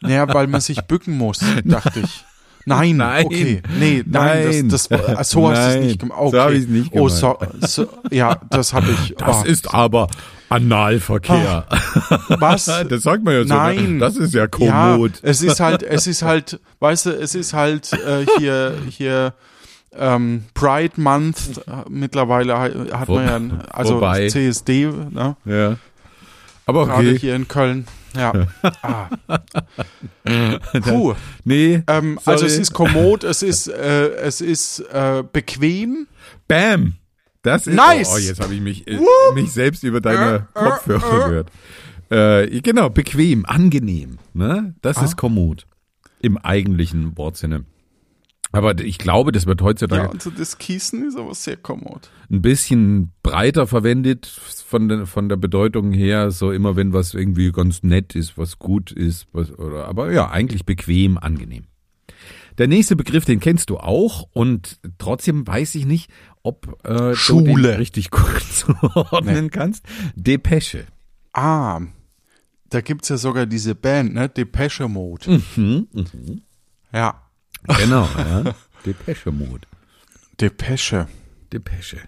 [0.00, 2.24] Naja, weil man sich bücken muss, dachte ich.
[2.64, 3.26] Nein, Nein.
[3.26, 3.62] okay.
[3.76, 4.68] Nee, nein, Nein.
[4.68, 6.18] das, das so hast du es nicht gemacht.
[6.20, 6.36] Okay.
[6.36, 9.14] So hab ich's nicht Oh, so, so, ja, das habe ich.
[9.18, 10.06] Das oh, ist aber
[10.48, 11.66] Analverkehr.
[12.28, 12.66] was?
[12.88, 13.48] Das sagt man ja so.
[13.48, 13.94] Nein.
[13.94, 13.98] Ne?
[13.98, 15.12] Das ist ja Ja, kommod.
[15.22, 19.34] es ist halt, es ist halt, weißt du, es ist halt äh, hier, hier
[19.96, 25.36] ähm, Pride Month äh, mittlerweile ha- hat Wo- man ja, also wobei- CSD, ne?
[25.44, 25.76] Ja.
[26.66, 27.18] Aber gerade okay.
[27.18, 27.86] hier in Köln.
[28.16, 28.32] Ja.
[28.82, 29.08] ah.
[30.82, 31.14] Puh.
[31.44, 31.82] Nee.
[31.86, 36.06] Ähm, also es ist kommod, es ist, äh, es ist äh, bequem.
[36.46, 36.94] Bam.
[37.42, 38.10] Das ist, Nice.
[38.14, 39.00] Oh, jetzt habe ich mich, äh,
[39.34, 41.50] mich selbst über deine Kopfhörer gehört.
[42.10, 44.18] Äh, genau, bequem, angenehm.
[44.34, 44.74] Ne?
[44.82, 45.04] Das Ah.
[45.04, 45.66] ist kommod.
[46.20, 47.64] Im eigentlichen Wortsinne.
[48.52, 52.10] Aber ich glaube, das wird heutzutage Ja, also das Kiesen ist aber sehr kommod.
[52.30, 56.30] ein bisschen breiter verwendet von der, von der Bedeutung her.
[56.30, 59.26] So immer, wenn was irgendwie ganz nett ist, was gut ist.
[59.32, 61.64] Was, oder, aber ja, eigentlich bequem, angenehm.
[62.58, 66.10] Der nächste Begriff, den kennst du auch und trotzdem weiß ich nicht,
[66.42, 67.78] ob äh, du den Schule.
[67.78, 69.86] richtig gut zuordnen kannst.
[70.14, 70.84] Depesche.
[71.32, 71.80] Ah,
[72.68, 74.28] da gibt's ja sogar diese Band, ne?
[74.28, 75.40] Depeche Mode.
[75.56, 75.86] Mhm,
[76.92, 77.21] Ja,
[77.64, 78.54] Genau, ja.
[78.86, 79.66] Depesche-Mode.
[80.40, 81.08] Depeche.
[81.52, 81.98] Depesche.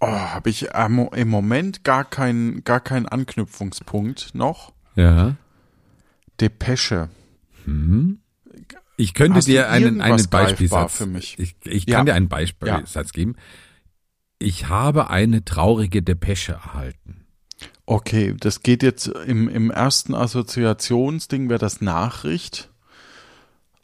[0.00, 4.72] Oh, habe ich im Moment gar keinen gar keinen Anknüpfungspunkt noch.
[4.96, 5.36] Ja.
[6.40, 7.10] Depeche.
[8.96, 11.38] Ich könnte Hast dir einen, einen Beispielsatz für mich?
[11.38, 11.98] Ich, ich Ja.
[11.98, 13.36] kann dir einen Beispielsatz geben.
[14.38, 17.26] Ich habe eine traurige Depesche erhalten.
[17.84, 22.70] Okay, das geht jetzt im, im ersten Assoziationsding wäre das Nachricht.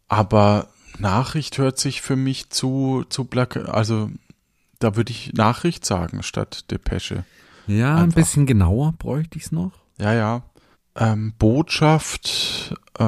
[0.08, 4.10] Aber Nachricht hört sich für mich zu, zu black, also
[4.78, 7.24] da würde ich Nachricht sagen statt Depesche.
[7.66, 8.16] Ja, ein Einfach.
[8.16, 9.72] bisschen genauer bräuchte ich es noch.
[9.98, 10.42] Ja, ja.
[10.94, 13.04] Ähm, Botschaft, äh,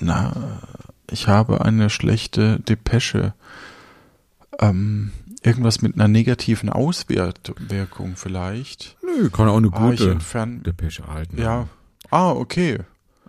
[0.00, 0.32] na,
[1.10, 3.34] ich habe eine schlechte Depesche.
[4.58, 8.96] Ähm, irgendwas mit einer negativen Auswirkung vielleicht.
[9.04, 10.58] Nö, kann auch eine Ah, gute entferne.
[10.60, 11.40] Depesche erhalten.
[11.40, 11.68] Ja.
[12.10, 12.78] Ah, okay.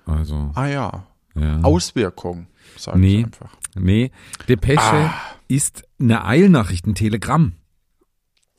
[0.05, 1.03] Also, Ah ja.
[1.35, 1.59] ja.
[1.61, 2.47] Auswirkung,
[2.79, 3.19] sage Nee.
[3.19, 3.55] ich einfach.
[3.75, 4.11] Nee,
[4.49, 5.13] Depesche Ah.
[5.47, 7.53] ist eine Eilnachricht, ein Telegramm.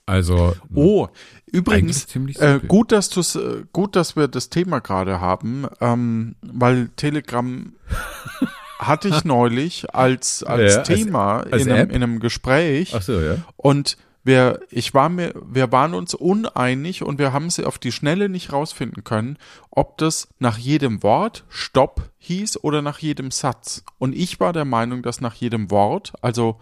[0.06, 1.08] Also, Oh,
[1.44, 2.06] übrigens,
[2.38, 7.74] äh, gut, dass du's, äh, gut, dass wir das Thema gerade haben, ähm, weil Telegram
[8.78, 13.02] hatte ich neulich als, als Ja, als- Thema als in, einem, in einem Gespräch Ach
[13.02, 13.36] so, ja.
[13.56, 17.92] und wir, ich war mir, wir waren uns uneinig und wir haben sie auf die
[17.92, 19.38] Schnelle nicht rausfinden können,
[19.70, 23.82] ob das nach jedem Wort Stopp hieß oder nach jedem Satz.
[23.98, 26.60] Und ich war der Meinung, dass nach jedem Wort, also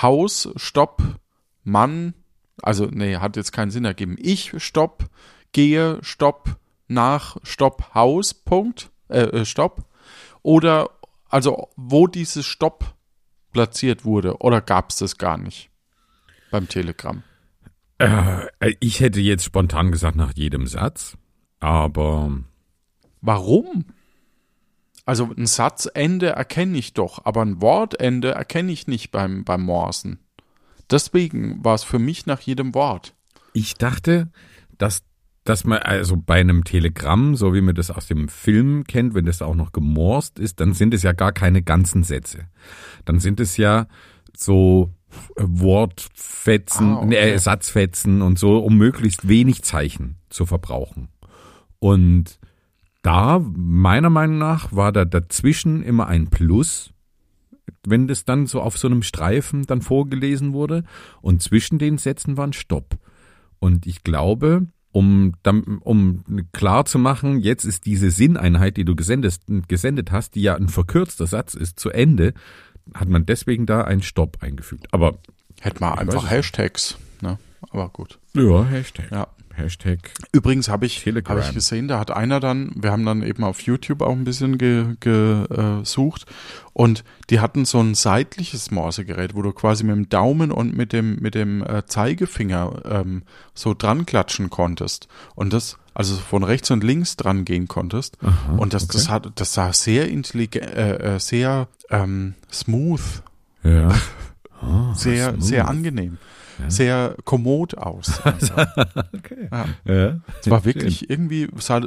[0.00, 1.02] Haus, Stopp,
[1.64, 2.12] Mann,
[2.60, 4.16] also nee, hat jetzt keinen Sinn ergeben.
[4.20, 5.06] Ich, Stopp,
[5.52, 9.86] gehe, Stopp, nach, Stopp, Haus, Punkt, äh, äh, Stopp.
[10.42, 10.90] Oder,
[11.30, 12.94] also wo dieses Stopp
[13.52, 15.69] platziert wurde, oder gab es das gar nicht
[16.50, 17.22] beim Telegramm?
[17.98, 18.46] Äh,
[18.80, 21.16] ich hätte jetzt spontan gesagt nach jedem Satz,
[21.58, 22.30] aber
[23.20, 23.84] Warum?
[25.04, 30.20] Also ein Satzende erkenne ich doch, aber ein Wortende erkenne ich nicht beim, beim Morsen.
[30.90, 33.14] Deswegen war es für mich nach jedem Wort.
[33.52, 34.30] ich dachte,
[34.78, 35.02] dass,
[35.44, 39.26] dass man, also bei einem Telegramm, so wie man das aus dem Film kennt, wenn
[39.26, 42.46] das auch noch gemorst ist, dann sind es ja gar keine ganzen Sätze.
[43.04, 43.86] Dann sind es ja
[44.36, 44.99] so äh,
[45.36, 47.06] Wortfetzen, Ah, okay.
[47.32, 51.08] nee, Satzfetzen und so, um möglichst wenig Zeichen zu verbrauchen.
[51.78, 52.38] Und
[53.02, 56.92] da, meiner Meinung nach, war da dazwischen immer ein Plus,
[57.86, 60.84] wenn das dann so auf so einem Streifen dann vorgelesen wurde.
[61.22, 62.98] Und zwischen den Sätzen war ein Stopp.
[63.58, 65.34] Und ich glaube, um,
[65.80, 70.56] um klar zu machen, jetzt ist diese Sinneinheit, die du gesendet, gesendet hast, die ja
[70.56, 72.34] ein verkürzter Satz ist, zu Ende,
[72.94, 74.88] hat man deswegen da einen Stopp eingefügt.
[74.92, 75.18] Aber
[75.60, 77.38] hätte man einfach Hashtags, ne?
[77.70, 78.18] Aber gut.
[78.34, 79.10] Ja, Hashtag.
[79.10, 79.28] Ja.
[79.60, 79.98] Hashtag.
[80.32, 81.36] Übrigens habe ich, Telegram.
[81.36, 84.24] hab ich gesehen, da hat einer dann, wir haben dann eben auf YouTube auch ein
[84.24, 86.26] bisschen ge, gesucht
[86.72, 90.92] und die hatten so ein seitliches Morsegerät, wo du quasi mit dem Daumen und mit
[90.92, 93.22] dem, mit dem äh, Zeigefinger ähm,
[93.54, 95.08] so dran klatschen konntest.
[95.34, 98.16] Und das, also von rechts und links dran gehen konntest.
[98.22, 98.92] Aha, und das, okay.
[98.94, 103.00] das hat, das sah sehr intelligent, äh, äh, sehr ähm, smooth,
[103.62, 103.94] Ja.
[104.62, 105.42] Ah, sehr, smooth.
[105.42, 106.18] sehr angenehm,
[106.68, 108.20] sehr kommod aus.
[109.14, 109.48] Okay.
[109.50, 109.64] Ja.
[109.86, 110.20] Ja.
[110.42, 111.80] Es war wirklich irgendwie, sah,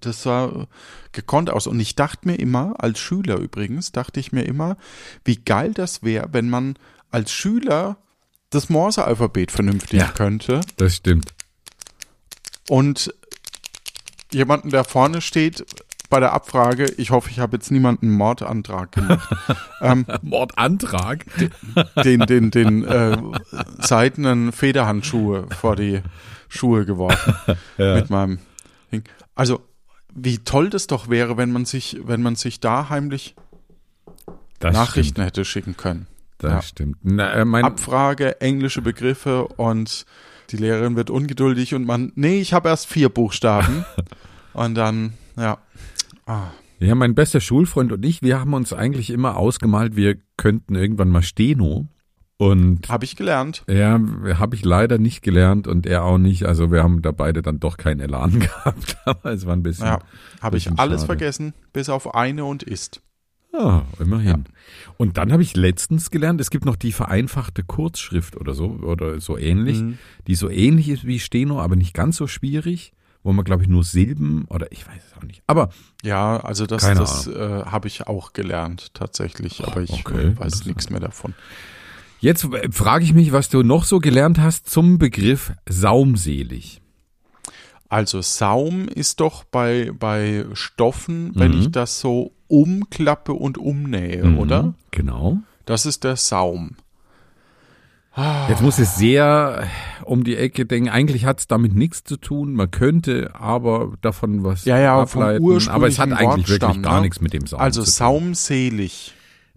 [0.00, 0.66] das sah
[1.10, 1.66] gekonnt aus.
[1.66, 4.76] Und ich dachte mir immer, als Schüler übrigens, dachte ich mir immer,
[5.24, 6.76] wie geil das wäre, wenn man
[7.10, 7.96] als Schüler
[8.50, 10.06] das Morse-Alphabet vernünftig Ja.
[10.08, 11.34] könnte Das stimmt.
[12.68, 13.12] und
[14.32, 15.64] jemanden, der vorne steht
[16.08, 19.28] bei der Abfrage, ich hoffe, ich habe jetzt niemanden Mordantrag gemacht,
[19.80, 21.24] ähm, Mordantrag.
[22.04, 23.16] den, den, den äh,
[23.78, 26.02] seidenen Federhandschuhe vor die
[26.48, 27.34] Schuhe geworfen
[27.78, 28.38] mit meinem
[28.90, 29.04] Ding.
[29.36, 29.60] Also
[30.12, 33.36] wie toll das doch wäre, wenn man sich, wenn man sich da heimlich
[34.58, 35.26] Das Nachrichten Stimmt.
[35.28, 36.06] hätte schicken können.
[36.38, 36.62] Das Ja.
[36.62, 36.96] stimmt.
[37.02, 40.06] Na, äh, Abfrage, englische Begriffe und
[40.50, 43.84] die Lehrerin wird ungeduldig und man, nee, ich habe erst vier Buchstaben.
[44.52, 45.58] und dann, ja.
[46.26, 50.74] Ah, ja, mein bester Schulfreund und ich, wir haben uns eigentlich immer ausgemalt, wir könnten
[50.74, 51.86] irgendwann mal Steno.
[52.38, 53.64] Und habe ich gelernt.
[53.68, 54.00] ja,
[54.38, 56.46] habe ich leider nicht gelernt und er auch nicht.
[56.46, 58.96] Also wir haben da beide dann doch keinen Elan gehabt.
[59.04, 59.88] Aber es war ein bisschen.
[59.88, 59.98] Ja,
[60.40, 61.06] habe ich alles schade.
[61.06, 63.02] vergessen, bis auf eine und ist.
[63.52, 64.44] Ah, immerhin.
[64.96, 69.20] Und dann habe ich letztens gelernt, es gibt noch die vereinfachte Kurzschrift oder so oder
[69.20, 69.98] so ähnlich, Mhm.
[70.28, 72.92] die so ähnlich ist wie Steno, aber nicht ganz so schwierig,
[73.24, 75.42] wo man glaube ich nur Silben oder ich weiß es auch nicht.
[75.48, 75.70] Aber
[76.04, 80.88] Ja, also das, das äh, habe ich auch gelernt tatsächlich, aber ich okay, weiß nichts
[80.90, 81.34] mehr davon.
[82.20, 86.80] jetzt äh, frage ich mich, was du noch so gelernt hast zum Begriff saumselig.
[87.88, 91.58] Also Saum ist doch bei, bei Stoffen, wenn Mhm.
[91.62, 94.74] ich das so umklappe und umnähe, Mhm, oder?
[94.90, 95.38] Genau.
[95.66, 96.76] Das ist der Saum.
[98.48, 99.68] Jetzt muss es sehr
[100.04, 100.88] um die Ecke denken.
[100.90, 102.54] Eigentlich hat es damit nichts zu tun.
[102.54, 105.68] Man könnte aber davon was Ja, ja, ableiten.
[105.68, 107.02] Aber es hat eigentlich wirklich Wortstamm, gar ne?
[107.02, 107.94] nichts mit dem Saum Also zu tun.
[108.34, 109.14] saumselig.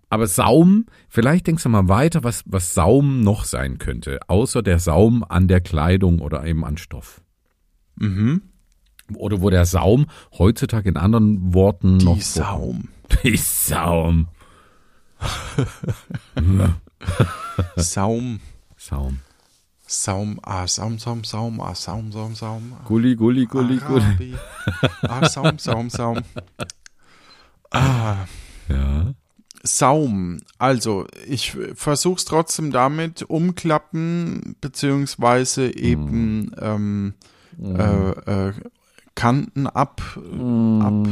[0.09, 4.77] Aber Saum, vielleicht denkst du mal weiter, was, was Saum noch sein könnte, außer der
[4.77, 7.21] Saum an der Kleidung oder eben an Stoff.
[7.95, 8.43] Mhm.
[9.15, 12.15] Oder wo der Saum heutzutage in anderen Worten noch.
[12.17, 12.89] Die Saum.
[13.23, 14.27] Die Saum.
[17.77, 18.39] Saum.
[18.77, 19.19] Saum.
[19.85, 22.73] Saum, ah, Saum, Saum, Saum, ah, Saum, Saum, Saum.
[22.75, 24.03] ah, Gulli, Gulli, Gulli, Gulli.
[24.03, 24.33] Arabi.
[25.03, 26.19] Ah, Saum, Saum, Saum.
[27.71, 28.25] Ah,
[28.69, 29.13] Ja.
[29.65, 30.39] Saum.
[30.57, 37.13] Also, ich versuch's trotzdem damit umklappen, beziehungsweise eben ähm,
[37.61, 38.53] äh, äh,
[39.15, 41.07] Kanten ab, ab.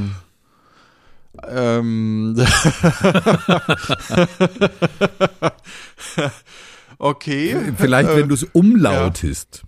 [1.48, 2.36] Ähm,
[6.98, 7.74] okay.
[7.78, 9.64] Vielleicht, wenn du es umlautest.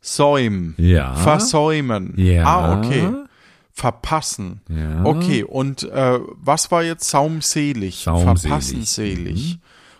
[0.00, 0.74] Säum.
[0.76, 1.14] Ja.
[1.14, 2.14] Versäumen.
[2.16, 2.44] Ja.
[2.44, 3.08] Ah, okay.
[3.72, 4.60] Verpassen.
[4.68, 5.04] Ja.
[5.04, 8.02] Okay, und äh, was war jetzt saumselig?
[8.04, 8.42] Saumselig.
[8.42, 9.58] Verpassen selig.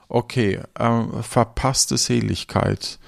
[0.09, 2.99] Okay, äh, verpasste Seligkeit.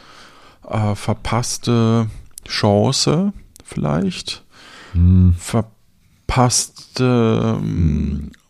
[0.68, 2.08] Äh, verpasste
[2.46, 3.32] Chance
[3.64, 4.44] vielleicht.
[4.92, 5.34] Hm.
[5.38, 7.58] Verpasste.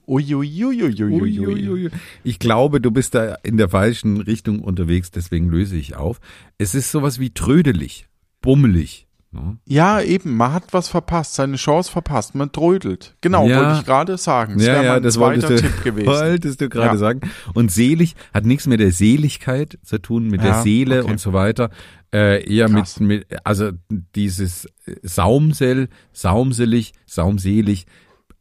[0.06, 1.90] Uiuiui.
[2.24, 6.20] Ich glaube, du bist da in der falschen Richtung unterwegs, deswegen löse ich auf.
[6.58, 8.06] Es ist sowas wie trödelig,
[8.40, 9.06] bummelig.
[9.34, 9.56] Ne?
[9.64, 13.16] Ja, eben, man hat was verpasst, seine Chance verpasst, man trödelt.
[13.22, 13.60] Genau, Ja.
[13.60, 14.54] wollte ich gerade sagen.
[14.58, 16.06] Das Ja, wäre ja, mein das zweiter du, Tipp gewesen.
[16.06, 16.96] wolltest du gerade Ja.
[16.98, 17.20] sagen.
[17.54, 21.12] Und selig hat nichts mit der Seligkeit zu tun, mit der Ja, Seele okay.
[21.12, 21.70] und so weiter.
[22.14, 23.70] Äh, eher mit, mit, also
[24.14, 24.68] dieses
[25.02, 27.86] Saumsel, saumselig, saumselig,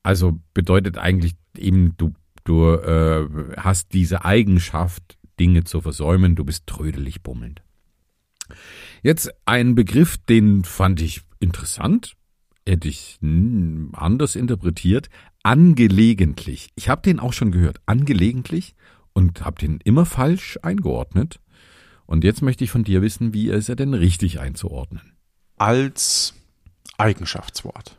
[0.04, 2.12] also bedeutet eigentlich eben, du,
[2.44, 7.62] du äh, hast diese Eigenschaft, Dinge zu versäumen, du bist trödelig bummelnd.
[9.02, 12.16] Jetzt ein Begriff, den fand ich interessant,
[12.68, 13.20] hätte ich
[13.94, 15.10] anders interpretiert.
[15.44, 16.70] Angelegentlich.
[16.76, 18.76] Ich habe den auch schon gehört, angelegentlich,
[19.14, 21.40] und habe den immer falsch eingeordnet.
[22.06, 25.14] Und jetzt möchte ich von dir wissen, wie ist er denn richtig einzuordnen?
[25.58, 26.36] Als
[26.98, 27.98] Eigenschaftswort.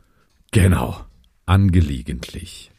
[0.52, 1.04] Genau,
[1.46, 2.70] angelegentlich.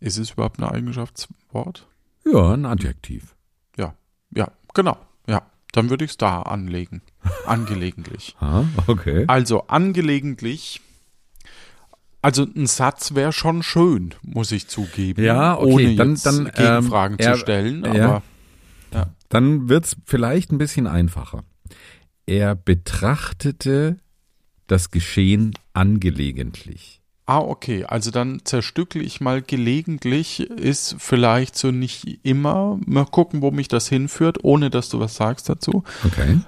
[0.00, 1.88] Ist es überhaupt ein Eigenschaftswort?
[2.24, 3.34] Ja, ein Adjektiv.
[3.76, 3.94] Ja,
[4.34, 4.98] ja, genau.
[5.76, 7.02] Dann würde ich es da anlegen.
[7.44, 8.34] Angelegentlich.
[8.40, 9.24] Ah, okay.
[9.28, 10.80] Also angelegentlich.
[12.22, 15.22] Also ein Satz wäre schon schön, muss ich zugeben.
[15.22, 17.84] Ja, okay, ohne dann- jetzt dann, Gegenfragen ähm, er- zu stellen.
[17.84, 18.22] Aber ja.
[18.92, 19.06] ja.
[19.28, 21.44] Dann wird's vielleicht ein bisschen einfacher.
[22.26, 23.98] Er betrachtete
[24.66, 27.00] das Geschehen angelegentlich.
[27.28, 27.84] Ah, okay.
[27.84, 32.78] Also dann zerstückle ich mal gelegentlich, ist vielleicht so nicht immer.
[32.86, 35.82] Mal gucken, wo mich das hinführt, ohne dass du was sagst dazu.
[36.04, 36.38] Okay.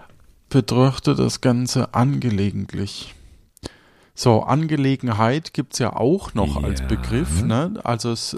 [0.49, 3.15] Betrachte das Ganze angelegentlich.
[4.15, 6.87] So, Angelegenheit gibt's ja auch noch als Ja.
[6.87, 7.75] Begriff, ne?
[7.83, 8.37] Also es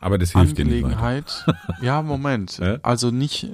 [0.00, 0.84] Aber das hilft dir nicht.
[0.84, 1.44] Angelegenheit.
[1.82, 2.60] ja, Moment.
[2.82, 3.48] Also nicht.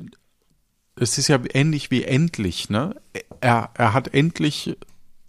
[0.96, 2.96] Es ist ja ähnlich wie endlich, ne?
[3.40, 4.76] Er, er hat endlich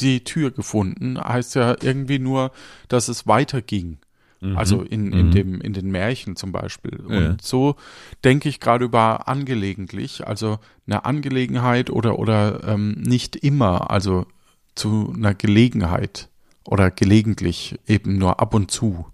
[0.01, 2.51] die Tür gefunden, heißt ja irgendwie nur,
[2.87, 3.97] dass es weiterging.
[4.55, 5.31] Also in, in, Mhm.
[5.31, 6.95] dem, in den Märchen zum Beispiel.
[7.05, 7.35] Und Ja.
[7.43, 7.75] so
[8.23, 14.25] denke ich gerade über angelegentlich, also eine Angelegenheit oder, oder ähm, nicht immer, also
[14.73, 16.27] zu einer Gelegenheit
[16.63, 19.05] oder gelegentlich eben nur ab und zu.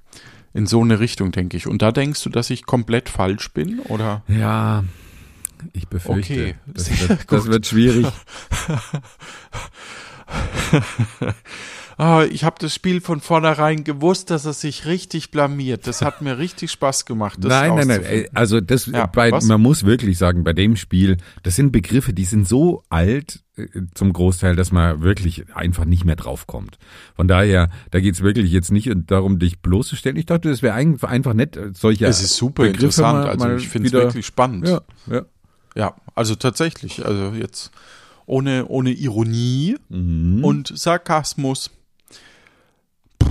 [0.53, 1.67] In so eine Richtung, denke ich.
[1.67, 3.79] Und da denkst du, dass ich komplett falsch bin?
[3.81, 4.23] Oder?
[4.29, 4.85] Ja,
[5.73, 6.89] ich befürchte, Okay, das,
[7.27, 7.51] das gut.
[7.51, 8.07] wird schwierig.
[11.99, 15.87] Ah, ich habe das Spiel von vornherein gewusst, dass er sich richtig blamiert.
[15.87, 17.39] Das hat mir richtig Spaß gemacht.
[17.41, 18.25] Das nein, nein, nein.
[18.35, 22.25] Also das Ja, bei, man muss wirklich sagen, bei dem Spiel, das sind Begriffe, die
[22.25, 26.77] sind so alt äh, zum Großteil, dass man wirklich einfach nicht mehr draufkommt.
[27.15, 30.17] Von daher, da geht's wirklich jetzt nicht darum, dich bloßzustellen.
[30.19, 33.39] Ich dachte, das wäre einfach, nett, äh, solche Es ist super Begriffe interessant.
[33.39, 34.67] mal- also ich finde es wirklich spannend.
[34.67, 35.21] Ja, ja.
[35.75, 37.03] Ja, also tatsächlich.
[37.03, 37.71] Also jetzt
[38.27, 40.43] ohne, ohne Ironie Mhm.
[40.43, 41.71] und Sarkasmus.
[43.23, 43.29] Pff.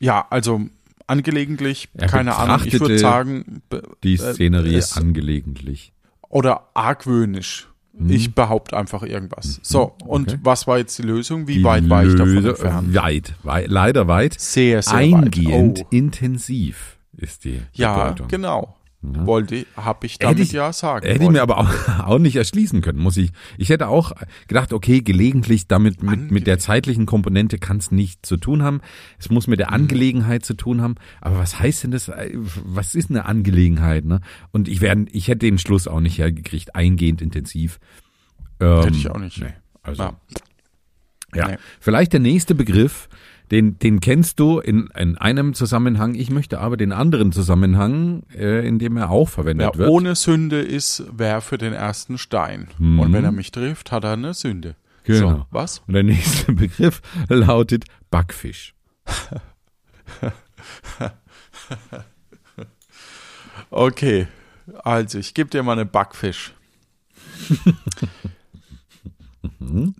[0.00, 0.62] Ja, also
[1.06, 3.62] angelegentlich, Er keine Ahnung, ich würde sagen,
[4.02, 5.92] Die äh, Szenerie es- angelegentlich.
[6.28, 7.68] oder argwöhnisch.
[8.08, 9.60] Ich behaupte einfach irgendwas.
[9.62, 10.32] So, und Mhm.
[10.34, 10.40] okay.
[10.42, 11.46] was war jetzt die Lösung?
[11.46, 12.92] Wie Die weit war ich davon entfernt?
[12.92, 14.40] Weit, weit, leider weit.
[14.40, 15.86] Sehr, sehr Eingehend, weit.
[15.86, 15.88] Oh.
[15.94, 18.26] intensiv ist die Ja, Bedeutung.
[18.26, 18.76] genau.
[19.12, 19.26] Ja.
[19.26, 21.68] Wollte, habe ich damit Hätte ich- ja sagen Hätte ich mir aber auch,
[22.06, 23.30] auch nicht erschließen können, muss ich.
[23.58, 24.12] Ich hätte auch
[24.48, 28.80] gedacht, okay, gelegentlich damit mit, mit der zeitlichen Komponente kann es nichts zu tun haben.
[29.18, 29.74] Es muss mit der Mhm.
[29.74, 30.94] Angelegenheit zu tun haben.
[31.20, 32.10] Aber was heißt denn das?
[32.64, 34.04] Was ist eine Angelegenheit?
[34.04, 34.20] Ne?
[34.52, 37.80] Und ich werde, ich hätte den Schluss auch nicht hergekriegt, eingehend intensiv.
[38.60, 39.40] Ähm, Hätte ich auch nicht.
[39.40, 40.14] Nee, also Ja.
[41.34, 41.56] ja, Nee.
[41.80, 43.08] vielleicht der nächste Begriff,
[43.50, 46.14] den, den kennst du in, in einem Zusammenhang.
[46.14, 49.90] Ich möchte aber den anderen Zusammenhang, äh, in dem er auch verwendet Wer wird.
[49.90, 52.68] ohne Sünde ist, werfe den ersten Stein.
[52.78, 53.00] Mhm.
[53.00, 54.76] Und wenn er mich trifft, hat er eine Sünde.
[55.04, 55.30] Genau.
[55.30, 55.82] So, was?
[55.86, 58.74] Und der nächste Begriff lautet Backfisch.
[63.70, 64.26] Okay,
[64.82, 66.54] also ich gebe dir mal einen Backfisch.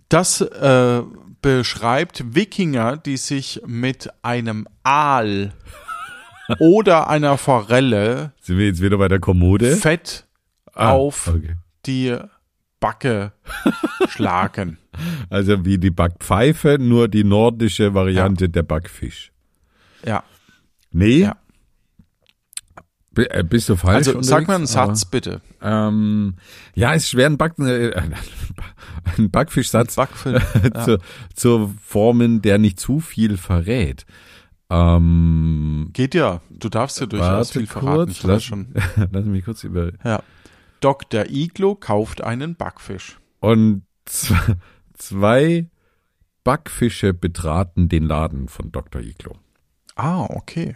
[0.09, 1.01] Das äh,
[1.45, 5.53] beschreibt Wikinger, die sich mit einem Aal
[6.59, 9.75] oder einer Forelle Sind wir jetzt wieder bei der Kommode?
[9.75, 10.25] fett
[10.73, 11.55] Ah, auf Okay.
[11.85, 12.17] die
[12.79, 13.31] Backe
[14.09, 14.79] schlagen.
[15.29, 19.31] Also wie die Backpfeife, nur die nordische Variante der Backfisch.
[20.03, 20.23] Ja,
[20.91, 21.19] Nee.
[21.25, 21.35] Ja.
[23.17, 24.07] Äh, bist du falsch?
[24.07, 24.99] also sag mal einen unterwegs?
[24.99, 25.41] Satz bitte.
[25.59, 26.35] Aber, ähm,
[26.73, 27.91] ja, ist schwer, einen, Back äh,
[29.17, 30.41] einen Backfischsatz Backfisch.
[30.73, 30.83] Ja.
[30.83, 30.99] zu,
[31.33, 34.05] zu formen, der nicht zu viel verrät.
[34.69, 36.41] Ähm, Geht ja.
[36.49, 37.95] Du darfst ja durchaus viel verraten.
[37.95, 38.73] kurz, Ich lass, schon.
[39.11, 39.91] lass mich kurz über...
[40.03, 40.21] Ja.
[40.81, 41.25] Dr.
[41.29, 43.17] Iglo kauft einen Backfisch.
[43.39, 43.83] Und
[44.93, 45.67] zwei
[46.43, 49.01] Backfische betraten den Laden von Dr.
[49.01, 49.35] Iglo.
[49.95, 50.75] Ah, okay.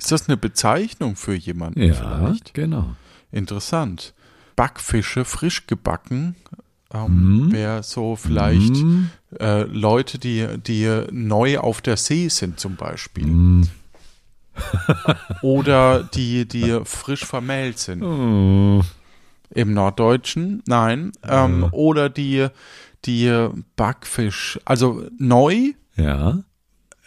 [0.00, 2.54] Ist das eine Bezeichnung für jemanden Ja, vielleicht?
[2.54, 2.96] genau.
[3.30, 4.14] Interessant.
[4.56, 6.36] Backfische frisch gebacken
[6.92, 7.52] ähm, Mhm.
[7.52, 9.04] wäre so vielleicht Mm,
[9.38, 13.26] äh, Leute, die, die neu auf der See sind zum Beispiel.
[13.26, 13.68] mm.
[15.42, 18.02] Oder die, die frisch vermählt sind.
[18.02, 18.82] Oh.
[19.50, 21.12] Im Norddeutschen, nein.
[21.28, 21.68] Ähm, Ja.
[21.72, 22.46] Oder die,
[23.04, 26.42] die Backfisch, also neu, Ja.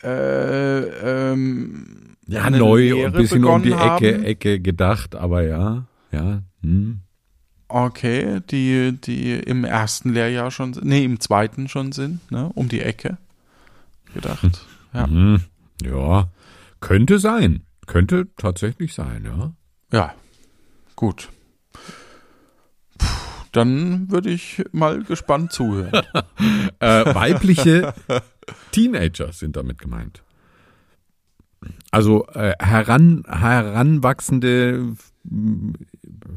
[0.03, 0.79] äh,
[1.31, 4.24] ähm, Ja, neu, Lehre ein bisschen um die Ecke, haben.
[4.24, 6.41] Ecke gedacht, aber ja, ja.
[6.61, 7.01] Hm.
[7.67, 12.82] Okay, die, die im ersten Lehrjahr schon, nee, im zweiten schon sind, ne, um die
[12.82, 13.17] Ecke
[14.13, 14.65] gedacht.
[14.93, 15.41] Ja, Mhm.
[15.82, 16.30] Ja,
[16.80, 17.63] könnte sein.
[17.88, 19.53] Könnte tatsächlich sein, ja.
[19.91, 20.13] ja,
[20.95, 21.30] gut.
[22.99, 23.07] Puh,
[23.53, 26.05] dann würde ich mal gespannt zuhören.
[26.80, 27.93] Äh, weibliche
[28.71, 30.21] Teenager sind damit gemeint.
[31.91, 34.95] Also äh, heran, heranwachsende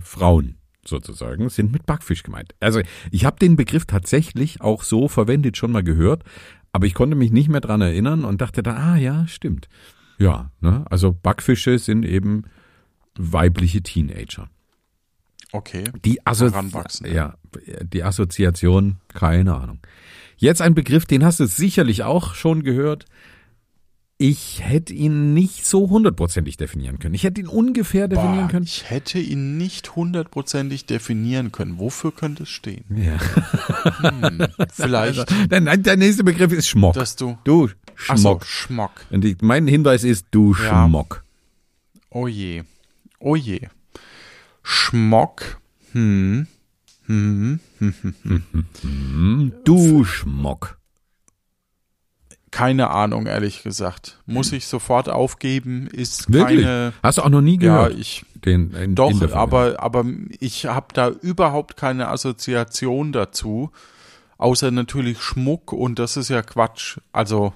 [0.01, 2.55] Frauen sozusagen sind mit Backfisch gemeint.
[2.61, 6.23] Also ich habe den Begriff tatsächlich auch so verwendet schon mal gehört,
[6.73, 9.69] aber ich konnte mich nicht mehr dran erinnern und dachte da, ah ja, stimmt.
[10.19, 10.85] Ja, ne?
[10.89, 12.45] also Backfische sind eben
[13.19, 14.49] weibliche Teenager.
[15.53, 15.85] Okay.
[16.05, 17.15] Die, Asso Heranwachsende.
[17.15, 17.35] ja,
[17.83, 19.81] die Assoziation, keine Ahnung.
[20.37, 23.07] Jetzt ein Begriff, den hast du sicherlich auch schon gehört.
[24.19, 27.15] Ich hätte ihn nicht so hundertprozentig definieren können.
[27.15, 28.65] Ich hätte ihn ungefähr definieren Boah, können.
[28.65, 31.79] ich hätte ihn nicht hundertprozentig definieren können.
[31.79, 32.85] Wofür könnte es stehen?
[32.89, 33.19] Ja.
[34.11, 36.95] Hm, vielleicht, Der, nein, der nächste Begriff ist Schmock.
[36.95, 37.37] dass du.
[37.45, 37.69] du
[38.09, 38.47] Ach so, Schmock.
[38.47, 38.91] Schmock.
[39.11, 40.87] Und die, mein Hinweis ist, du Ja.
[40.87, 41.23] Schmock.
[42.09, 42.63] Oh je.
[43.19, 43.69] Oh je.
[44.63, 45.61] Schmock.
[45.93, 46.47] Hm.
[47.07, 47.61] Hm.
[48.81, 50.79] Hm, Du Schmock.
[52.57, 54.19] Keine Ahnung, ehrlich gesagt.
[54.25, 56.65] Muss ich sofort aufgeben, ist Wirklich?
[56.65, 56.93] keine.
[57.03, 57.99] Hast du auch noch nie Ja, gehört?
[57.99, 58.25] ich.
[58.47, 60.05] den, in Doch, aber, aber
[60.41, 63.71] ich habe da überhaupt keine Assoziation dazu.
[64.39, 66.99] Außer natürlich Schmuck und das ist ja Quatsch.
[67.13, 67.53] Also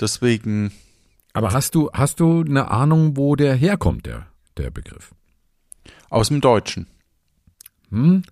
[0.00, 0.72] deswegen.
[1.32, 4.26] Aber hast du, hast du eine Ahnung, wo der herkommt, der,
[4.58, 5.12] der Begriff?
[6.10, 6.86] Aus dem Deutschen.
[7.90, 8.22] Hm?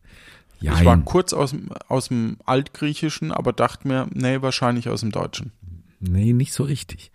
[0.61, 1.55] Ja, Ich war kurz aus,
[1.88, 5.53] aus dem Altgriechischen, aber dachte mir, nee, wahrscheinlich aus dem Deutschen.
[6.01, 7.11] Nee, nicht so richtig.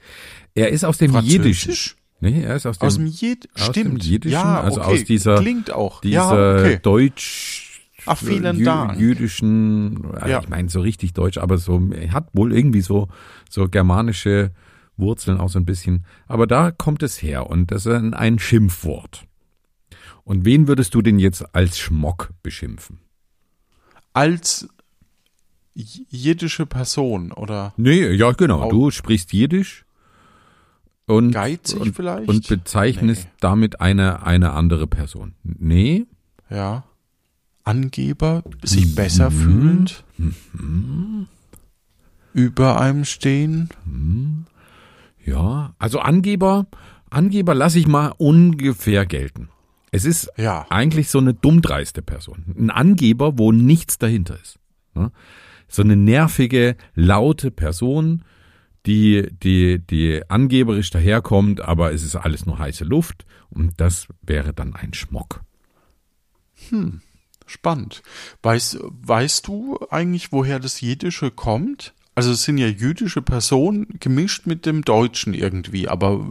[0.55, 1.15] Er ist aus dem?
[1.19, 1.73] Jiddischen.
[2.19, 4.03] Nee, er ist aus dem, Aus dem Jid aus dem Stimmt.
[4.03, 4.93] Jiddischen, ja, also okay.
[4.99, 6.01] aus dieser- Klingt auch.
[6.01, 6.13] dieser
[6.57, 6.79] ja, okay.
[6.81, 8.99] deutsch Ach, vielen jü- Dank.
[8.99, 10.39] jüdischen, äh, Ja.
[10.41, 13.07] ich meine so richtig deutsch, aber so er hat wohl irgendwie so
[13.49, 14.51] so germanische
[14.97, 16.05] Wurzeln auch so ein bisschen.
[16.27, 19.25] Aber da kommt es her und das ist ein, Schimpfwort.
[20.23, 22.99] Und wen würdest du denn jetzt als Schmock beschimpfen?
[24.13, 24.67] Als
[25.73, 28.61] jiddische Person oder Nee, ja genau.
[28.63, 29.85] Au- Du sprichst Jiddisch
[31.05, 32.27] und geizig und, vielleicht?
[32.29, 35.33] und bezeichnest damit eine eine andere Person.
[35.43, 36.05] Nee,
[36.49, 36.83] ja.
[37.63, 38.95] Angeber, sich Mhm.
[38.95, 40.03] besser fühlend,
[42.33, 43.69] über einem stehen.
[45.23, 46.65] Ja, also Angeber,
[47.09, 49.49] Angeber lasse ich mal ungefähr gelten.
[49.91, 50.65] Es ist Ja.
[50.69, 52.55] eigentlich so eine dummdreiste Person.
[52.57, 54.57] Ein Angeber, wo nichts dahinter ist.
[54.95, 55.11] Ne?
[55.71, 58.23] So eine nervige, laute Person,
[58.85, 64.53] die, die, die angeberisch daherkommt, aber es ist alles nur heiße Luft und das wäre
[64.53, 65.41] dann ein Schmock.
[67.45, 68.01] Spannend.
[68.43, 71.93] Weißt, weißt du eigentlich, woher das Jiddische kommt?
[72.15, 76.25] Also es sind ja jüdische Personen gemischt mit dem Deutschen irgendwie, aber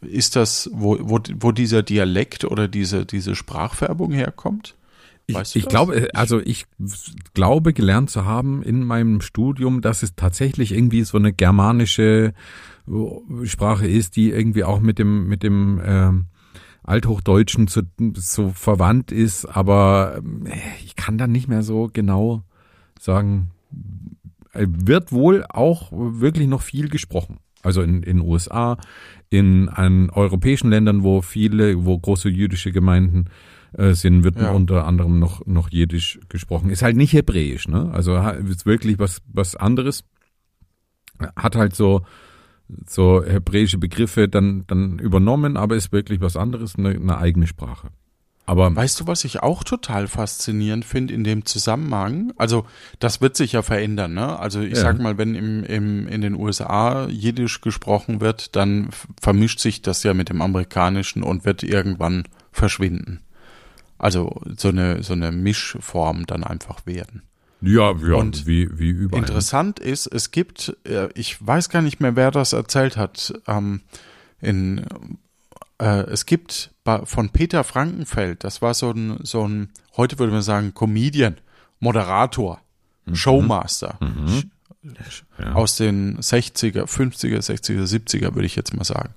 [0.00, 4.74] ist das, wo, wo, wo dieser Dialekt oder diese, diese Sprachfärbung herkommt?
[5.28, 5.70] Ich, Weißt ich das?
[5.70, 6.66] glaube, also ich
[7.34, 12.32] glaube gelernt zu haben in meinem Studium, dass es tatsächlich irgendwie so eine germanische
[12.88, 16.26] äh, Sprache ist, die irgendwie auch mit dem mit dem ähm,
[16.84, 17.82] Althochdeutschen so,
[18.14, 20.44] so verwandt ist, aber ähm,
[20.84, 22.42] ich kann da nicht mehr so genau
[23.00, 23.50] sagen.
[24.52, 27.38] Äh, Wird wohl auch wirklich noch viel gesprochen.
[27.62, 28.76] Also in in USA,
[29.28, 33.24] in an europäischen Ländern, wo viele, wo große jüdische Gemeinden
[33.76, 34.50] äh, sind, wird Ja.
[34.52, 36.70] unter anderem noch noch Jiddisch gesprochen.
[36.70, 37.90] Ist halt nicht Hebräisch, ne?
[37.92, 40.04] Also ist wirklich was was anderes.
[41.36, 42.02] Hat halt so
[42.86, 47.88] so hebräische Begriffe dann dann übernommen, aber ist wirklich was anderes, eine, eine eigene Sprache.
[48.48, 52.32] Aber Weißt du, was ich auch total faszinierend finde in dem Zusammenhang?
[52.36, 52.64] Also,
[53.00, 54.38] das wird sich ja verändern, ne?
[54.38, 54.82] Also, ich Ja.
[54.82, 60.04] sag mal, wenn im, im, in den USA Jiddisch gesprochen wird, dann vermischt sich das
[60.04, 62.22] ja mit dem Amerikanischen und wird irgendwann
[62.52, 63.20] verschwinden.
[63.98, 67.22] Also, so eine, so eine Mischform dann einfach werden.
[67.62, 69.22] ja, ja, Und wie wie überall.
[69.22, 73.80] Interessant ist, es gibt, äh, ich weiß gar nicht mehr, wer das erzählt hat, ähm,
[74.40, 74.84] in,
[75.78, 76.72] äh, es gibt
[77.04, 81.36] von Peter Frankenfeld, das war so ein, so ein, heute würde man sagen, Comedian,
[81.80, 82.60] Moderator,
[83.12, 83.98] Showmaster.
[84.00, 85.52] Sch- Ja.
[85.54, 89.10] Aus den 60er, 50er, 60er, 70er würde ich jetzt mal sagen.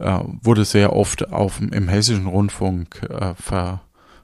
[0.00, 3.82] Äh, wurde sehr oft auf, im hessischen Rundfunk äh, ver,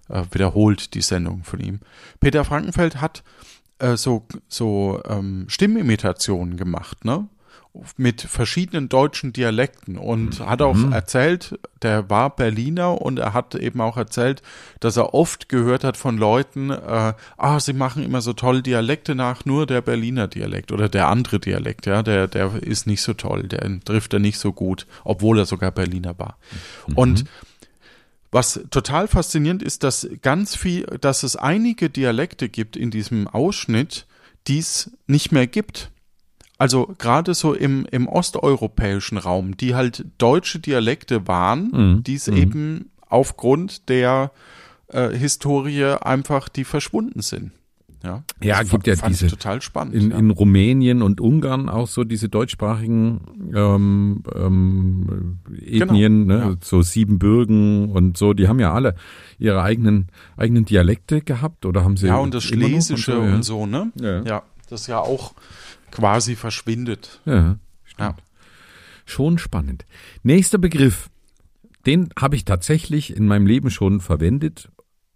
[0.08, 1.80] äh, wiederholt, die Sendung von ihm.
[2.20, 3.22] Peter Frankenfeld hat
[3.78, 7.28] äh, so, so ähm, Stimmimitationen gemacht, ne?
[7.96, 13.80] Mit verschiedenen deutschen Dialekten und hat auch erzählt, der war Berliner und er hat eben
[13.80, 14.42] auch erzählt,
[14.78, 19.16] dass er oft gehört hat von Leuten, äh, ah, sie machen immer so toll Dialekte
[19.16, 23.12] nach, nur der Berliner Dialekt oder der andere Dialekt, ja, der, der ist nicht so
[23.12, 26.38] toll, der trifft er nicht so gut, obwohl er sogar Berliner war.
[26.94, 27.24] Und
[28.34, 34.06] was total faszinierend ist, dass ganz viel, dass es einige Dialekte gibt in diesem Ausschnitt,
[34.48, 35.90] die es nicht mehr gibt.
[36.58, 42.02] Also gerade so im, im osteuropäischen Raum, die halt deutsche Dialekte waren, Mhm.
[42.02, 44.32] die es eben aufgrund der
[44.88, 47.52] äh, Historie einfach, die verschwunden sind.
[48.04, 49.94] Ja, Ja, Das gibt ja diese- total spannend.
[49.94, 50.18] In, ja.
[50.18, 56.50] in Rumänien und Ungarn auch so diese deutschsprachigen ähm, ähm, Ethnien, Genau, ne?
[56.50, 56.56] ja.
[56.60, 58.94] so Siebenbürgen und so, die haben ja alle
[59.38, 63.66] ihre eigenen eigenen Dialekte gehabt oder haben sie ja, und das Schlesische und so, ja.
[63.66, 63.92] ne?
[64.00, 64.22] Ja.
[64.24, 65.32] Ja, das ja auch
[65.90, 67.20] quasi verschwindet.
[67.24, 68.00] Ja, stimmt.
[68.00, 68.16] Ja.
[69.06, 69.86] Schon spannend.
[70.22, 71.08] Nächster Begriff,
[71.86, 74.70] den habe ich tatsächlich in meinem Leben schon verwendet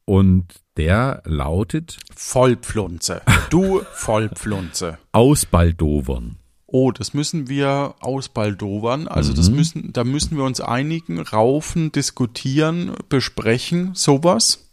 [0.05, 0.47] und
[0.79, 3.21] der lautet Vollpflunze.
[3.51, 4.99] Du Vollpflunze.
[5.13, 6.37] Ausbaldowern.
[6.67, 9.09] Oh, das müssen wir ausbaldowern.
[9.09, 14.71] Also das müssen, da müssen wir uns einigen, raufen, diskutieren, besprechen, sowas.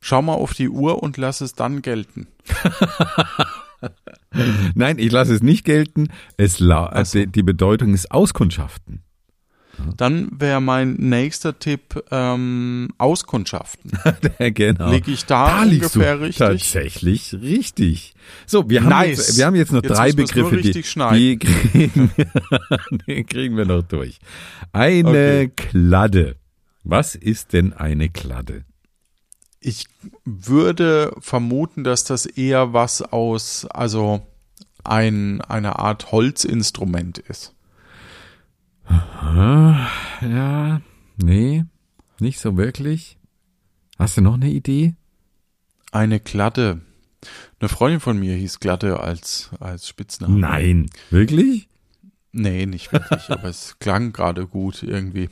[0.00, 2.26] Schau mal auf die Uhr und lass es dann gelten.
[4.74, 6.08] Nein, ich lasse es nicht gelten.
[6.38, 7.18] Es la Ach so.
[7.18, 9.02] die, die Bedeutung ist Auskundschaften.
[9.96, 13.92] Dann wäre mein nächster Tipp ähm, Auskundschaften.
[14.54, 14.90] genau.
[14.90, 16.38] Liege ich da, du ungefähr richtig?
[16.38, 18.14] tatsächlich richtig.
[18.46, 19.18] So, wir haben, Nice.
[19.18, 20.82] jetzt, wir haben jetzt noch Jetzt drei Begriffe, die, die,
[21.38, 22.10] kriegen,
[23.06, 24.18] die kriegen wir noch durch.
[24.72, 25.52] Eine Okay.
[25.56, 26.36] Kladde.
[26.84, 28.64] Was ist denn eine Kladde?
[29.60, 29.86] Ich
[30.24, 34.22] würde vermuten, dass das eher was aus, also
[34.84, 37.54] ein, eine Art Holzinstrument ist.
[40.20, 40.80] Ja,
[41.16, 41.64] nee,
[42.18, 43.18] nicht so wirklich.
[43.98, 44.94] Hast du noch eine Idee?
[45.92, 46.80] Eine Glatte.
[47.58, 50.38] Eine Freundin von mir hieß Glatte als, als Spitzname.
[50.38, 50.90] Nein.
[51.10, 51.68] Wirklich?
[52.32, 55.28] Nee, nicht wirklich, aber es klang gerade gut irgendwie.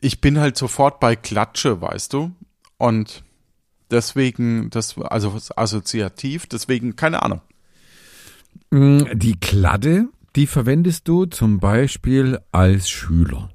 [0.00, 2.32] Ich bin halt sofort bei Klatsche, weißt du?
[2.78, 3.22] Und
[3.90, 7.42] deswegen, das, also assoziativ, deswegen, keine Ahnung.
[8.70, 13.50] Mm, Die Kladde, die verwendest du zum Beispiel als Schüler.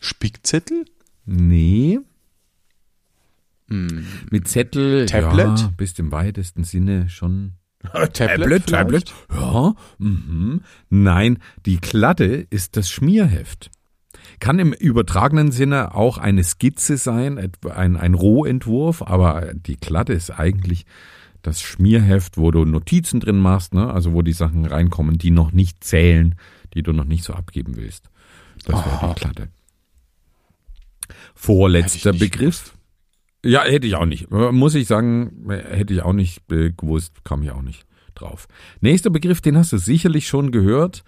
[0.00, 0.84] Spickzettel?
[1.26, 1.98] Nee.
[3.68, 4.06] Hm.
[4.30, 5.60] Mit Zettel, Tablet?
[5.60, 7.52] ja, bist im weitesten Sinne schon.
[8.12, 9.74] Tablet Tablet, ja.
[9.98, 10.62] Mhm.
[10.88, 13.70] Nein, die Kladde ist das Schmierheft.
[14.40, 17.38] Kann im übertragenen Sinne auch eine Skizze sein,
[17.70, 20.86] ein, ein Rohentwurf, aber die Kladde ist eigentlich
[21.48, 23.92] das Schmierheft, wo du Notizen drin machst, ne?
[23.92, 26.34] also wo die Sachen reinkommen, die noch nicht zählen,
[26.74, 28.10] die du noch nicht so abgeben willst.
[28.64, 29.48] Das wäre die.
[31.34, 32.74] Vorletzter Hätte ich nicht Begriff.
[33.44, 34.30] Ja, hätte ich auch nicht.
[34.30, 38.48] Muss ich sagen, hätte ich auch nicht äh, gewusst, kam ich auch nicht drauf.
[38.80, 41.04] Nächster Begriff, den hast du sicherlich schon gehört,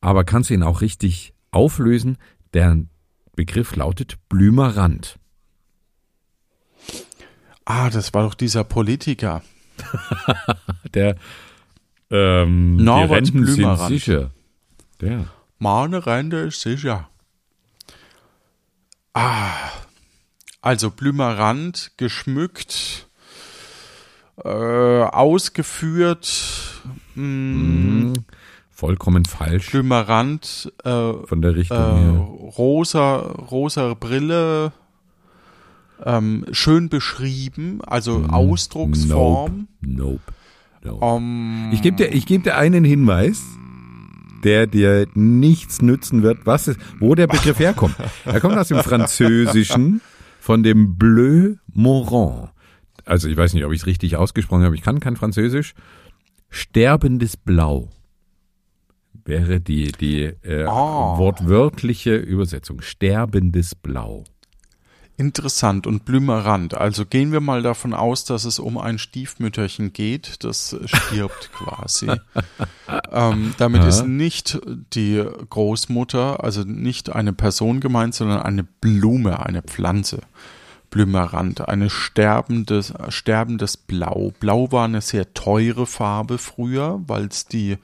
[0.00, 2.18] aber kannst du ihn auch richtig auflösen?
[2.54, 2.82] Der
[3.36, 5.18] Begriff lautet Blümerand.
[7.64, 9.42] Ah, das war doch dieser Politiker.
[10.94, 11.16] Der
[12.10, 13.88] ähm, Norbert die Renten sind Blümerand.
[13.88, 14.30] sicher.
[15.00, 15.26] Der.
[15.58, 17.08] Meine Rente ist sicher.
[19.14, 19.52] Ah,
[20.60, 23.08] also Blümerand, geschmückt,
[24.42, 26.42] äh, ausgeführt,
[27.14, 28.12] mh, Mhm.
[28.70, 32.12] Vollkommen falsch Blümerand, äh, von der äh, Richtung her.
[32.58, 34.72] rosa, rosa Brille,
[36.04, 38.30] ähm, schön beschrieben, also Mhm.
[38.30, 39.68] Ausdrucksform.
[39.80, 40.20] Nope.
[40.84, 41.04] nope.
[41.04, 43.42] Ähm, Ich gebe dir, ich geb dir einen Hinweis,
[44.44, 47.94] der dir nichts nützen wird, was es, wo der Begriff herkommt.
[48.24, 50.00] Er kommt aus dem Französischen
[50.40, 52.50] von dem Bleu Morand.
[53.04, 55.74] Also ich weiß nicht, ob ich es richtig ausgesprochen habe, ich kann kein Französisch.
[56.50, 57.88] Sterbendes Blau
[59.24, 61.16] wäre die, die äh, Ah.
[61.16, 62.80] wortwörtliche Übersetzung.
[62.80, 64.24] Sterbendes Blau.
[65.22, 66.74] Interessant und Blümerand.
[66.74, 72.10] Also gehen wir mal davon aus, dass es um ein Stiefmütterchen geht, das stirbt quasi.
[73.12, 73.88] ähm, damit Ja.
[73.88, 74.58] ist nicht
[74.94, 80.18] die Großmutter, also nicht eine Person gemeint, sondern eine Blume, eine Pflanze.
[80.90, 84.32] Blümerand, eine sterbendes, sterbendes Blau.
[84.40, 87.78] Blau war eine sehr teure Farbe früher, weil es die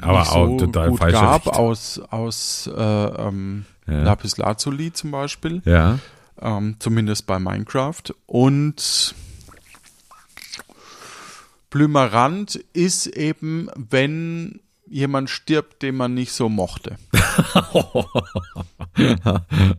[0.00, 1.52] Aber nicht so auch total gut gab, Richtung.
[1.54, 4.02] aus, aus äh, ähm, Ja.
[4.02, 5.98] Lapis Lazuli zum Beispiel Ja.
[6.40, 8.02] ähm, zumindest bei Minecraft.
[8.26, 9.14] Und
[11.70, 14.60] Blümerand ist eben, wenn
[14.90, 16.96] jemand stirbt, den man nicht so mochte.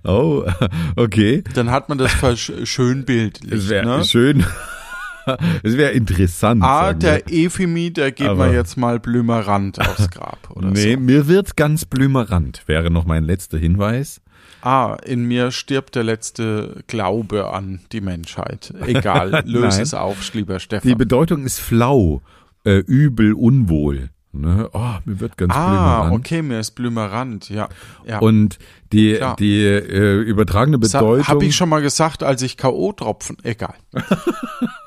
[0.04, 0.46] oh,
[0.96, 1.44] okay.
[1.56, 3.52] Dann hat man das versch- schön bildlich.
[3.52, 4.06] Es wäre Ne?
[4.06, 4.46] schön.
[5.64, 6.64] Es wäre interessant.
[6.64, 10.50] Ah, der Efimi, der geht mal jetzt mal Blümerand aufs Grab.
[10.56, 11.00] Oder Nee, so.
[11.00, 14.22] mir wird ganz blümerant, wäre noch mein letzter Hinweis.
[14.62, 18.74] Ah, in mir stirbt der letzte Glaube an die Menschheit.
[18.86, 20.98] Egal, löse es auf, lieber Die Stefan.
[20.98, 22.22] Bedeutung ist flau,
[22.66, 24.10] äh, übel, unwohl.
[24.40, 24.70] Ne?
[24.74, 25.68] Oh, mir wird ganz Ah,
[26.04, 26.14] blümerant.
[26.26, 27.68] okay, mir ist Blümerant, ja.
[28.06, 28.20] ja.
[28.20, 28.58] Und
[28.94, 29.36] die, Klar.
[29.36, 31.28] die äh, übertragene Bedeutung.
[31.28, 33.76] Habe ich schon mal gesagt, als ich K.O.-Tropfen, egal.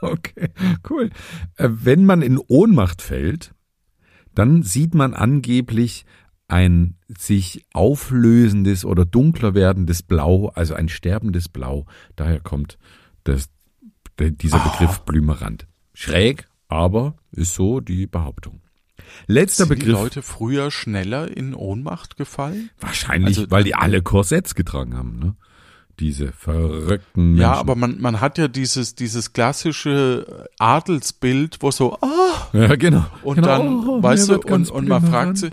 [0.01, 0.49] Okay,
[0.91, 1.11] cool.
[1.57, 3.55] Äh, Wenn man in Ohnmacht fällt,
[4.35, 6.05] dann sieht man angeblich
[6.49, 11.87] ein sich auflösendes oder dunkler werdendes Blau, also ein sterbendes Blau.
[12.17, 12.79] Daher kommt
[13.25, 13.49] das,
[14.19, 15.67] der, dieser Begriff Blümerand.
[15.95, 18.62] Schräg, aber ist so die Behauptung.
[19.27, 19.95] Letzter Sind die Begriff.
[20.01, 22.71] Leute früher schneller in Ohnmacht gefallen?
[22.81, 25.35] Wahrscheinlich, Also- weil die alle Korsetts getragen haben, ne?
[26.01, 27.41] Diese verrückten Menschen.
[27.43, 33.05] Ja, aber man, man hat ja dieses, dieses klassische Adelsbild, wo so, ah, Ja, genau.
[33.23, 33.47] und genau.
[33.47, 35.53] dann, Oh, weißt du, und, und man fragt sich,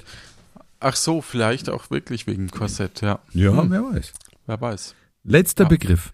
[0.79, 3.19] ach so, vielleicht auch wirklich wegen Korsett, ja.
[3.33, 4.13] Ja, Hm, wer weiß.
[4.47, 4.95] wer weiß.
[5.25, 5.69] Letzter Ja.
[5.69, 6.13] Begriff.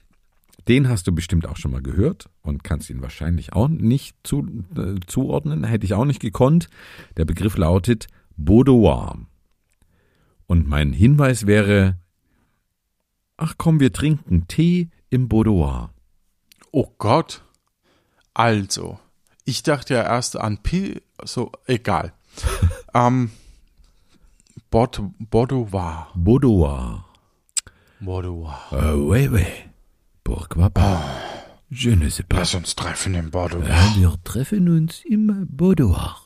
[0.68, 4.48] Den hast du bestimmt auch schon mal gehört und kannst ihn wahrscheinlich auch nicht zu,
[4.76, 5.64] äh, zuordnen.
[5.64, 6.70] Hätte ich auch nicht gekonnt.
[7.18, 9.20] Der Begriff lautet Boudoir.
[10.48, 11.98] Und mein Hinweis wäre,
[13.38, 15.92] ach komm, wir trinken Tee im Boudoir.
[16.72, 17.44] Oh Gott.
[18.34, 19.00] Also,
[19.46, 22.14] ich dachte ja erst an Pi, so, egal.
[22.94, 23.32] ähm,
[24.72, 26.12] Bord, Boudoir.
[26.16, 27.06] Boudoir.
[28.00, 28.60] Boudoir.
[28.72, 29.46] Euh, oui, oui.
[30.26, 31.02] Pourquoi pas?
[31.70, 32.40] Je ne sais pas.
[32.40, 33.70] Lass uns treffen im Boudoir.
[33.70, 36.20] Ja, wir treffen uns im Boudoir.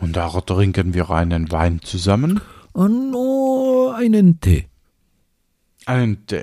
[0.00, 2.40] Und da trinken wir einen Wein zusammen.
[2.72, 4.68] Und oh, einen Tee.
[5.86, 6.42] Einen Tee.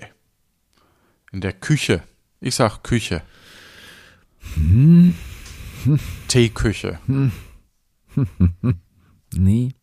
[1.34, 2.04] In der Küche.
[2.40, 3.22] Ich sag Küche.
[6.28, 7.00] Teeküche.
[9.36, 9.74] Nee.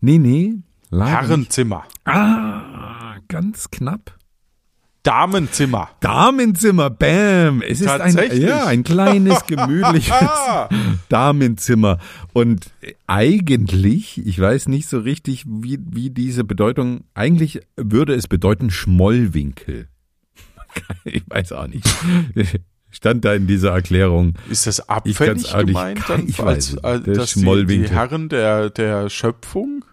[0.00, 0.54] Nee, nee.
[0.88, 1.28] Leider nicht.
[1.28, 1.84] Herrenzimmer.
[2.04, 4.16] Ah, ganz knapp.
[5.06, 5.90] Damenzimmer.
[6.00, 7.62] Damenzimmer, bam.
[7.62, 10.12] Es ist ein, ja, ein kleines, gemütliches
[11.08, 11.98] Damenzimmer.
[12.32, 12.72] Und
[13.06, 19.88] eigentlich, ich weiß nicht so richtig, wie, wie diese Bedeutung, eigentlich würde es bedeuten Schmollwinkel.
[21.04, 21.86] Ich weiß auch nicht.
[22.90, 24.34] Stand da in dieser Erklärung.
[24.50, 26.00] Ist das Ich abfällig nicht- gemeint?
[26.08, 27.04] Dann, ich als, weiß als.
[27.04, 27.88] Der dass die, die.
[27.88, 29.84] Herren der, der Schöpfung?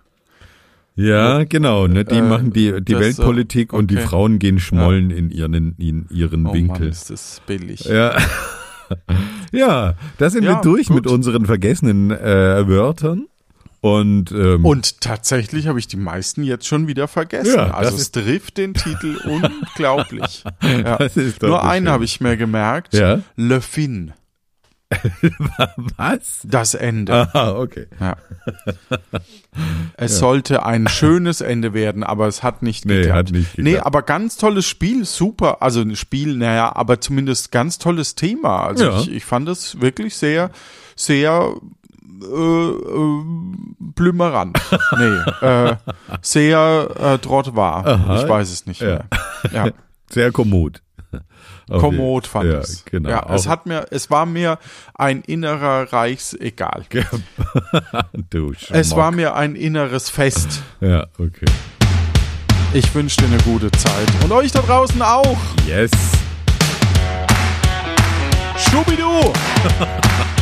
[0.96, 1.88] Ja, genau.
[1.88, 2.06] Ne?
[2.06, 4.06] Die Äh, machen die, die das, Weltpolitik und die okay.
[4.06, 6.80] Frauen gehen schmollen in ihren, in ihren Oh Winkel.
[6.82, 7.86] Mann, ist das billig.
[7.86, 8.16] Ja.
[9.52, 10.98] ja, da sind wir Ja, durch gut.
[10.98, 13.26] mit unseren vergessenen äh, Wörtern.
[13.82, 17.56] Und, ähm, Und tatsächlich habe ich die meisten jetzt schon wieder vergessen.
[17.56, 20.44] Ja, also es trifft den Titel unglaublich.
[20.62, 20.98] Ja.
[20.98, 22.94] das ist doch Nur einen habe ich mir gemerkt.
[22.94, 23.20] Ja.
[23.36, 24.14] Le Fin.
[25.98, 26.42] Was?
[26.44, 27.14] Das Ende.
[27.34, 27.88] Aha, okay.
[28.00, 28.16] Ja.
[29.98, 33.18] Es sollte ein schönes Ende werden, aber es hat nicht Nee, geklappt.
[33.18, 33.86] hat nicht Nee, geklappt.
[33.88, 35.62] aber ganz tolles Spiel, super.
[35.62, 38.66] Also ein Spiel, naja, aber zumindest ganz tolles Thema.
[38.66, 39.00] Also Ja.
[39.00, 40.50] ich, ich fand es wirklich sehr,
[40.96, 41.54] sehr
[42.22, 42.26] äh,
[42.70, 43.24] äh,
[43.80, 44.60] blümerant.
[44.98, 45.76] nee, äh,
[46.22, 47.86] sehr äh, drott war.
[47.86, 48.22] Aha.
[48.22, 48.88] Ich weiß es nicht Ja.
[48.88, 49.06] mehr.
[49.52, 49.68] Ja.
[50.10, 50.84] Sehr kommod.
[51.70, 52.84] Kommod fand ja, es.
[52.86, 53.10] Genau.
[53.10, 54.60] Ja, es hat mir, es war mir
[54.96, 56.86] ein innerer Reichsegal.
[58.30, 59.00] du Es Schmock.
[59.00, 60.62] war mir ein inneres Fest.
[60.82, 61.46] Ja, okay.
[62.74, 64.08] Ich wünsche dir eine gute Zeit.
[64.22, 65.38] Und euch da draußen auch.
[65.66, 65.92] Yes.
[68.58, 69.32] Schubidu!